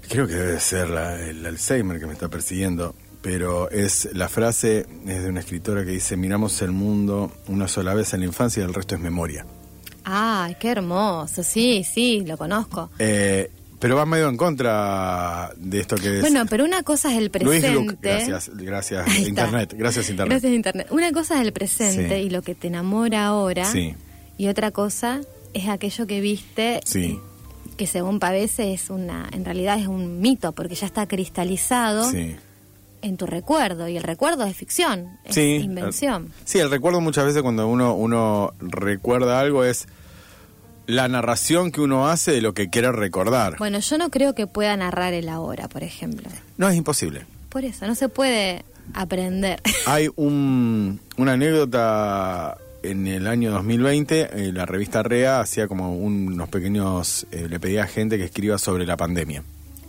[0.07, 4.86] creo que debe ser la- el Alzheimer que me está persiguiendo, pero es la frase
[5.05, 8.61] es de una escritora que dice, miramos el mundo una sola vez en la infancia
[8.61, 9.45] y el resto es memoria.
[10.03, 12.89] Ay, qué hermoso, sí, sí, lo conozco.
[12.97, 16.22] Eh, pero va medio en contra de esto que es...
[16.22, 17.97] Bueno, pero una cosa es el Luis presente.
[18.01, 19.17] Gracias, gracias.
[19.20, 20.32] Internet, gracias Internet.
[20.32, 20.88] Gracias Internet.
[20.91, 22.26] Una cosa es el presente Sí.
[22.26, 23.65] y lo que te enamora ahora.
[23.65, 23.95] Sí,
[24.38, 25.22] Y otra cosa
[25.53, 27.20] es aquello que viste sí,
[27.78, 32.36] que según Pavese es una, en realidad es un mito porque ya está cristalizado sí.
[33.02, 36.32] En tu recuerdo y el recuerdo es ficción, es Sí, invención.
[36.45, 39.88] Sí, el recuerdo muchas veces cuando uno, uno recuerda algo es
[40.88, 43.58] la narración que uno hace de lo que quiere recordar.
[43.60, 46.28] Bueno, yo no creo que pueda narrar el ahora, por ejemplo.
[46.58, 47.26] No es imposible.
[47.50, 49.62] Por eso, no se puede aprender.
[49.86, 56.50] Hay un, una anécdota en el año 2020, eh, la revista REA hacía como unos
[56.50, 59.43] pequeños, eh, le pedía a gente que escriba sobre la pandemia.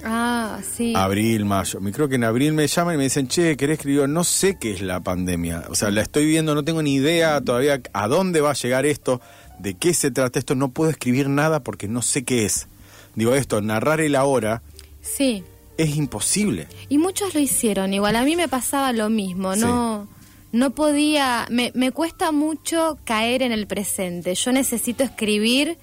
[0.04, 0.92] Ah, sí.
[0.96, 1.80] Abril, mayo.
[1.80, 4.08] Me creo que en abril me llaman y me dicen, che, ¿querés escribir?
[4.08, 5.64] No sé qué es la pandemia.
[5.68, 8.86] O sea, la estoy viendo, no tengo ni idea todavía a dónde va a llegar
[8.86, 9.20] esto,
[9.58, 10.54] de qué se trata esto.
[10.54, 12.66] No puedo escribir nada porque no sé qué es.
[13.14, 14.62] Digo esto, narrar el ahora
[15.02, 15.42] Sí.
[15.78, 16.68] es imposible.
[16.88, 20.08] Y muchos lo hicieron, igual a mí me pasaba lo mismo, no
[20.52, 25.78] no podía, me, me cuesta mucho caer en el presente, yo necesito escribir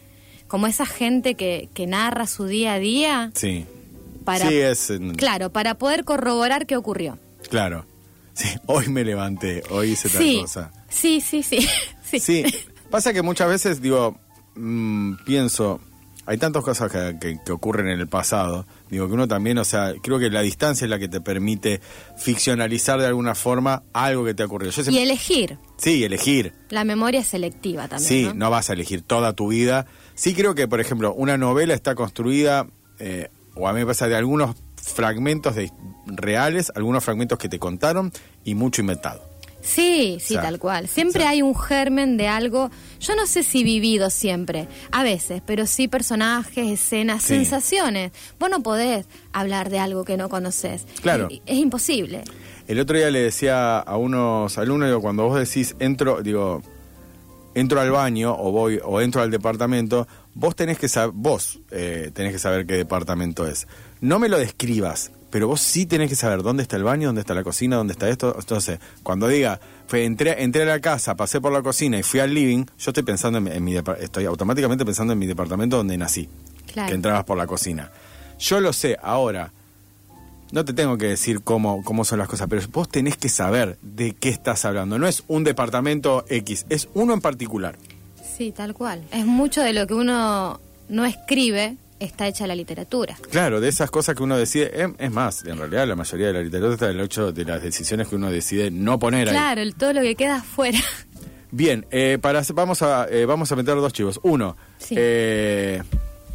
[0.50, 3.66] como esa gente que, que narra su día a día, Sí.
[4.28, 4.92] Para- sí, es...
[5.16, 7.18] claro, para poder corroborar qué ocurrió.
[7.50, 7.86] Claro.
[8.34, 10.72] Sí, hoy me levanté, hoy hice tal Sí, cosa.
[10.90, 11.66] sí, sí, sí,
[12.04, 12.20] sí.
[12.20, 12.44] Sí,
[12.92, 14.20] pasa que muchas veces, digo,
[14.56, 15.80] mm, pienso,
[16.26, 19.64] hay tantas cosas que, que- que ocurren en el pasado, digo que uno también, o
[19.64, 21.80] sea, creo que la distancia es la que te permite
[22.18, 24.72] ficcionalizar de alguna forma algo que te ha ocurrido.
[24.72, 26.54] Yo Y elegir, sí, elegir.
[26.70, 28.08] la memoria es selectiva también.
[28.10, 28.34] Sí, ¿no?
[28.34, 28.50] ¿no?
[28.50, 29.86] vas a elegir toda tu vida.
[30.16, 32.68] Sí creo que, por ejemplo, una novela está construida,
[33.00, 35.72] eh, o a mí me pasa de algunos fragmentos de
[36.06, 38.12] reales, algunos fragmentos que te contaron
[38.44, 39.22] y mucho inventado.
[39.60, 40.88] Sí, sí, O sea, tal cual.
[40.88, 42.70] Siempre o sea- hay un germen de algo,
[43.02, 47.36] yo no sé si vivido siempre, a veces, pero sí personajes, escenas, Sí.
[47.36, 48.14] sensaciones.
[48.40, 50.86] Vos no podés hablar de algo que no conoces.
[51.02, 51.28] Claro.
[51.30, 52.24] Y- Es imposible.
[52.68, 56.62] El otro día le decía a unos alumnos, digo, cuando vos decís entro, digo,
[57.56, 60.08] entro al baño o voy o entro al departamento,
[60.38, 63.68] vos tenés que saber, vos eh, tenés que saber qué departamento es.
[64.02, 67.22] No me lo describas, pero vos sí tenés que saber dónde está el baño, dónde
[67.22, 68.36] está la cocina, dónde está esto.
[68.40, 72.20] Entonces, cuando diga, fue, entré, entré a la casa, pasé por la cocina y fui
[72.20, 75.78] al living, yo estoy pensando en, mi- en mi estoy automáticamente pensando en mi departamento
[75.78, 76.30] donde nací,
[76.72, 76.90] Claro.
[76.90, 77.92] que entrabas por la cocina.
[78.40, 79.52] Yo lo sé, ahora,
[80.52, 83.78] no te tengo que decir cómo, cómo son las cosas, pero vos tenés que saber
[83.82, 84.98] de qué estás hablando.
[85.00, 87.78] No es un departamento X, es uno en particular.
[88.38, 89.04] Sí, tal cual.
[89.12, 90.60] Es mucho de lo que uno
[90.90, 93.18] no escribe, está hecha la literatura.
[93.32, 96.34] Claro, de esas cosas que uno decide, es, es más, en realidad la mayoría de
[96.34, 99.34] la literatura está del hecho de las decisiones que uno decide no poner ahí.
[99.34, 100.80] Claro, todo lo que queda afuera.
[101.50, 104.20] Bien, eh, para, vamos, a, eh, vamos a meter dos chivos.
[104.24, 104.96] Uno, Sí.
[104.98, 105.82] eh,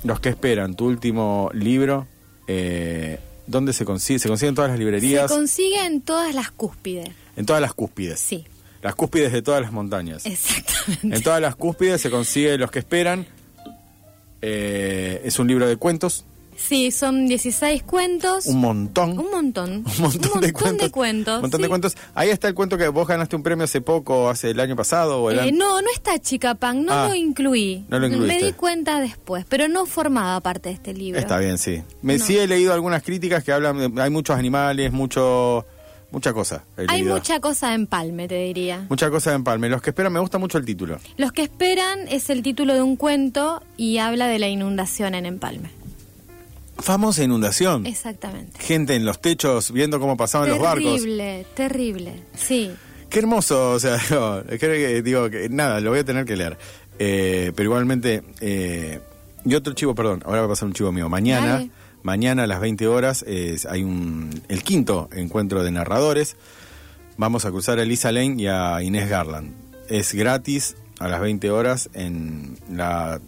[0.05, 2.09] los que esperan, tu último libro,
[2.49, 4.19] eh, ¿dónde se consigue?
[4.19, 5.31] ¿Se consigue en todas las librerías?
[5.31, 7.11] Se consigue en todas las cúspides.
[7.37, 8.19] en todas las cúspides.
[8.21, 8.45] Sí.
[8.83, 10.27] Las cúspides de todas las montañas.
[10.27, 11.17] Exactamente.
[11.17, 13.27] En todas las cúspides se consigue Los que esperan.
[14.41, 16.25] Eh, es un libro de cuentos,
[16.55, 18.47] Sí, son 16 cuentos.
[18.47, 19.19] un montón.
[19.19, 19.71] Un montón.
[19.99, 20.91] Un montón, de cuentos.
[20.91, 21.37] cuentos.
[21.37, 21.63] Un montón sí.
[21.63, 21.97] de cuentos.
[22.15, 25.23] Ahí está el cuento que vos ganaste un premio hace poco, hace el año pasado
[25.23, 27.85] o el Eh, no, no está Chica Punk, no Ah, lo incluí.
[27.89, 28.39] no lo incluiste.
[28.41, 31.19] Me di cuenta después, pero no formaba parte de este libro.
[31.19, 31.83] Está bien, sí.
[32.03, 32.25] Me No.
[32.25, 35.67] sí he leído algunas críticas que hablan, de- hay muchos animales, mucho,
[36.13, 36.65] mucha cosa.
[36.77, 37.15] he Hay leído.
[37.15, 38.87] mucha cosa de empalme, te diría.
[38.89, 39.69] Mucha cosa de empalme.
[39.69, 40.99] Los que esperan, me gusta mucho el título.
[41.17, 45.27] Los que esperan es el título de un cuento y habla de la inundación en
[45.27, 45.71] Empalme.
[46.79, 47.87] Famosa inundación.
[47.87, 48.59] Exactamente.
[48.61, 50.95] Gente en los techos viendo cómo pasaban los barcos.
[50.97, 52.23] Terrible, terrible.
[52.35, 52.73] Sí.
[53.09, 56.35] Qué hermoso, o sea, digo, es que, digo que nada, lo voy a tener que
[56.37, 56.57] leer.
[56.99, 59.01] Eh, pero igualmente, eh,
[59.45, 61.09] y otro chivo, perdón, ahora va a pasar un chivo mío.
[61.09, 61.71] Mañana, Dale.
[62.03, 66.37] Mañana a las 20 horas, eh, hay un el quinto encuentro de narradores.
[67.17, 69.53] Vamos a cruzar a Elisa Lane y a Inés Garland.
[69.89, 73.21] Es gratis, a las 20 horas en la,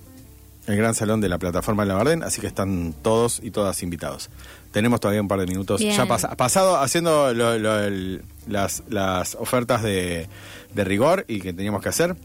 [0.66, 3.83] el gran salón de la plataforma de la Bardén, así que están todos y todas
[3.83, 4.31] invitados.
[4.72, 5.97] Tenemos todavía un par de minutos Bien.
[5.97, 10.27] ya pas- pasado haciendo lo- lo- el- las, las ofertas de,
[10.75, 12.16] de rigor y que teníamos que hacer.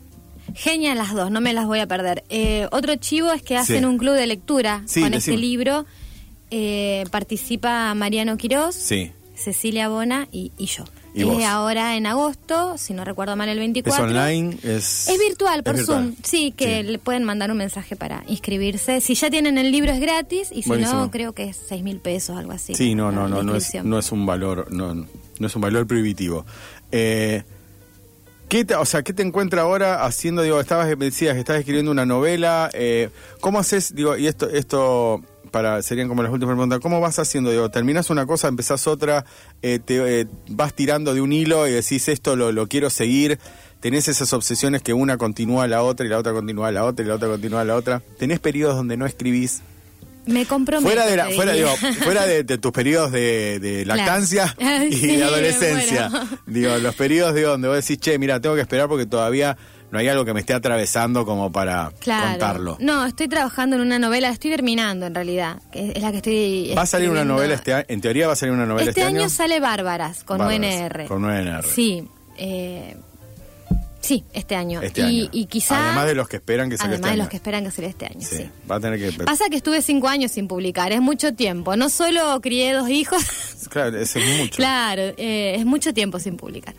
[0.55, 2.23] Genial las dos, no me las voy a perder.
[2.29, 3.85] Eh, otro chivo es que hacen Sí.
[3.85, 5.85] un club de lectura Sí, con este libro.
[6.51, 9.11] Eh, participa Mariano Quirós, Sí.
[9.35, 10.83] Cecilia Bona y, y yo.
[11.13, 11.43] Y es vos.
[11.43, 14.05] ahora en agosto, si no recuerdo mal, el 24.
[14.05, 15.07] Es online, es...
[15.09, 16.03] Es virtual, por es virtual.
[16.03, 16.15] Zoom.
[16.23, 19.01] Sí, que le pueden mandar un mensaje para inscribirse.
[19.01, 20.99] Si ya tienen el libro es gratis y si Buenísimo.
[20.99, 22.75] no, creo que es seis mil pesos, algo así.
[22.75, 25.87] Sí, no, no, no, no es, no es un valor, no, no es un valor
[25.87, 26.45] prohibitivo.
[26.91, 27.43] Eh,
[28.47, 30.41] ¿qué te, o sea, ¿qué te encuentra ahora haciendo?
[30.43, 32.69] Digo, estabas, me decías que estabas escribiendo una novela.
[32.73, 33.95] eh, ¿Cómo haces?
[33.95, 36.79] Digo, y esto, esto para serían como las últimas preguntas.
[36.79, 37.51] ¿Cómo vas haciendo?
[37.51, 39.25] Digo, terminas una cosa, empezás otra,
[39.61, 43.39] eh, te eh, vas tirando de un hilo y decís esto lo, lo quiero seguir.
[43.79, 46.83] Tenés esas obsesiones que una continúa a la otra y la otra continúa a la
[46.85, 48.01] otra y la otra continúa a la otra.
[48.17, 49.61] Tenés periodos donde no escribís.
[50.25, 50.85] Me comprometo.
[50.85, 53.97] Fuera de, la, fuera, digo, fuera de, de tus periodos de, de Claro.
[54.01, 54.55] lactancia
[54.89, 56.09] y Sí, de adolescencia.
[56.09, 56.27] bueno.
[56.45, 59.57] Digo, los periodos digo, donde vos decís, che, mira, tengo que esperar porque todavía
[59.91, 62.29] no hay algo que me esté atravesando como para Claro.
[62.31, 62.77] contarlo.
[62.79, 66.73] No, estoy trabajando en una novela, estoy terminando en realidad, que es la que estoy
[66.77, 69.01] Va a salir una novela este año, en teoría va a salir una novela Este,
[69.01, 71.05] este, año, sale Bárbaras con Bárbaras, UNR.
[71.07, 71.63] Con UNR.
[71.65, 72.95] Sí, eh,
[74.01, 74.81] sí, este año.
[74.81, 75.29] Este y, año.
[75.31, 77.23] y quizá Además de los que esperan que salga además este de año.
[77.23, 78.21] los que esperan que salga este año.
[78.21, 78.37] sí.
[78.37, 78.49] sí.
[78.69, 79.23] Va a tener que...
[79.23, 81.75] Pasa que estuve cinco años sin publicar, es mucho tiempo.
[81.75, 83.23] No solo crié dos hijos,
[83.69, 84.55] Claro, eso es mucho.
[84.57, 86.73] claro, eh, es mucho tiempo sin publicar.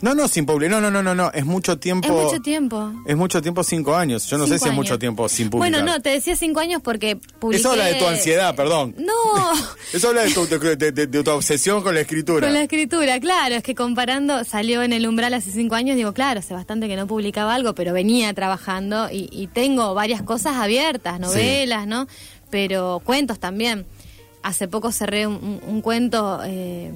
[0.00, 0.80] No, no, sin publicar.
[0.80, 1.30] No, no, no, no, no.
[1.32, 2.06] Es mucho tiempo.
[2.06, 2.92] es mucho tiempo.
[3.06, 4.26] Es mucho tiempo, cinco años.
[4.26, 5.72] Yo no sé si es mucho tiempo sin publicar.
[5.80, 7.60] Bueno, no, te decía cinco años porque publiqué...
[7.60, 8.94] Eso habla de tu ansiedad, perdón.
[8.98, 9.12] No,
[9.92, 12.46] Eso habla de tu, de- de- de- de tu obsesión con la escritura.
[12.46, 16.12] Con la escritura, claro, es que comparando, salió en el umbral hace cinco años, digo,
[16.12, 20.56] claro, hace bastante que no publicaba algo, pero venía trabajando y, y tengo varias cosas
[20.56, 22.06] abiertas, novelas, ¿no?
[22.50, 23.84] Pero cuentos también.
[24.42, 26.92] Hace poco cerré un, un- un cuento eh,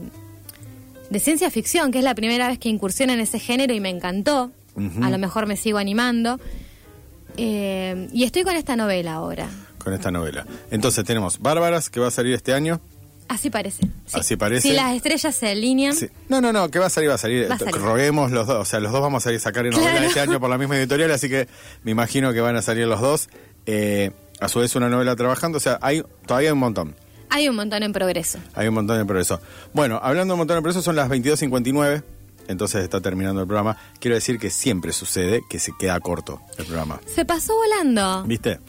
[1.12, 3.90] de ciencia ficción, que es la primera vez que incursiono en ese género y me
[3.90, 4.50] encantó.
[5.02, 6.40] A lo mejor me sigo animando.
[7.36, 9.48] Eh, y estoy con esta novela ahora.
[9.78, 10.46] Con esta novela.
[10.70, 12.80] Entonces tenemos Bárbaras, que va a salir este año.
[13.28, 13.82] Así parece.
[13.84, 13.90] Sí.
[14.14, 14.68] Así parece.
[14.68, 15.94] Si las estrellas se alinean.
[15.94, 16.08] Sí.
[16.28, 17.50] No, no, no, que va a salir, va a salir.
[17.50, 17.76] Va a salir.
[17.76, 20.06] Roguemos los dos, o sea, los dos vamos a salir sacar en novela Claro.
[20.06, 21.48] este año por la misma editorial, así que
[21.84, 23.28] me imagino que van a salir los dos.
[23.66, 24.10] Eh,
[24.40, 26.94] a su vez una novela trabajando, o sea, hay todavía hay un montón.
[27.34, 28.38] Hay un montón en progreso.
[28.52, 29.40] Hay un montón de progreso.
[29.72, 32.02] Bueno, hablando de un montón de progreso, son las 22.59,
[32.48, 33.78] entonces está terminando el programa.
[33.98, 37.00] Quiero decir que siempre sucede que se queda corto el programa.
[37.06, 38.24] Se pasó volando.
[38.24, 38.60] ¿Viste?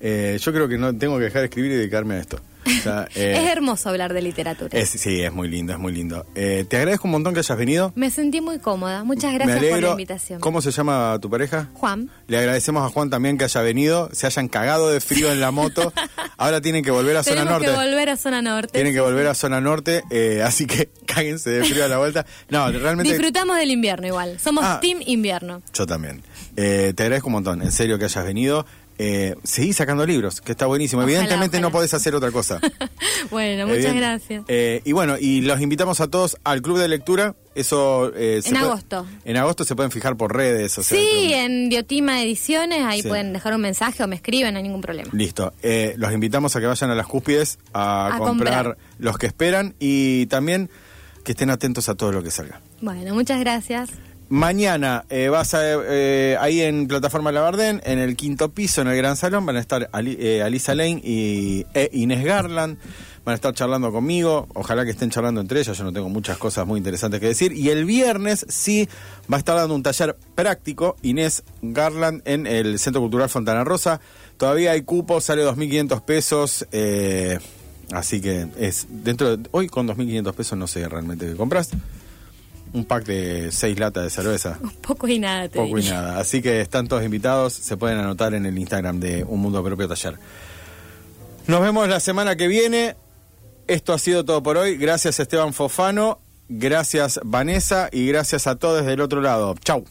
[0.00, 2.40] Eh, yo creo que no tengo que dejar de escribir y dedicarme a esto.
[2.78, 4.78] O sea, eh, es hermoso hablar de literatura.
[4.78, 6.26] es- sí, es muy lindo, es muy lindo.
[6.34, 7.92] Eh, te agradezco un montón que hayas venido.
[7.94, 9.04] Me sentí muy cómoda.
[9.04, 10.40] Muchas gracias por la invitación.
[10.40, 11.68] ¿Cómo se llama tu pareja?
[11.74, 12.10] Juan.
[12.26, 15.50] Le agradecemos a Juan también que haya venido, se hayan cagado de frío en la
[15.50, 15.92] moto.
[16.36, 17.66] Ahora tienen que volver a zona norte.
[17.66, 18.72] que volver a zona norte.
[18.72, 22.26] Tienen que volver a zona norte, eh, así que cáguense de frío a la vuelta.
[22.48, 24.38] No, realmente Disfrutamos del invierno igual.
[24.38, 24.78] Somos Ah.
[24.80, 25.62] Team Invierno.
[25.72, 26.22] yo también.
[26.54, 28.66] Te agradezco un montón, en serio que hayas venido.
[29.00, 31.02] Eh, seguí sacando libros, que está buenísimo.
[31.02, 32.60] Ojalá, Evidentemente no podés hacer otra cosa.
[33.30, 34.44] Bueno, muchas Evidente- gracias.
[34.48, 37.34] Eh, y bueno, y los invitamos a todos al club de lectura.
[37.54, 39.06] Eso eh, En agosto.
[39.24, 40.78] En agosto se pueden fijar por redes.
[40.78, 43.08] O sea, sí, en Biotima Ediciones, ahí Sí.
[43.08, 45.10] pueden dejar un mensaje o me escriben, no hay ningún problema.
[45.12, 45.52] Listo.
[45.62, 48.78] Eh, los invitamos a que vayan a las cúspides a, A comprar, comprar.
[48.98, 50.70] los que esperan y también
[51.24, 52.60] que estén atentos a todo lo que salga.
[52.80, 53.90] Bueno, muchas gracias.
[54.30, 58.96] Mañana eh, vas a, eh, ahí en Plataforma Labardén, en el quinto piso, en el
[58.96, 62.78] Gran Salón, van a estar eh, Alisa Lane y e Inés Garland.
[63.24, 64.46] Van a estar charlando conmigo.
[64.54, 65.76] Ojalá que estén charlando entre ellas.
[65.76, 67.52] Yo no tengo muchas cosas muy interesantes que decir.
[67.52, 68.88] Y el viernes sí
[69.30, 74.00] va a estar dando un taller práctico Inés Garland en el Centro Cultural Fontana Rosa.
[74.36, 76.66] Todavía hay cupo, sale 2.500 pesos.
[76.72, 77.38] eh,
[77.92, 81.70] así que es dentro de, hoy con 2.500 pesos no sé realmente qué compras.
[82.72, 84.58] Un pack de seis latas de cerveza.
[84.80, 86.18] Poco y nada te Poco y nada.
[86.18, 87.52] Así que están todos invitados.
[87.52, 90.18] Se pueden anotar en el Instagram de Un Mundo Propio Taller.
[91.46, 92.96] Nos vemos la semana que viene.
[93.66, 94.76] Esto ha sido todo por hoy.
[94.76, 96.20] Gracias Esteban Fofano.
[96.48, 97.88] Gracias Vanessa.
[97.92, 99.54] Y gracias a todos del otro lado.
[99.64, 99.84] Chau.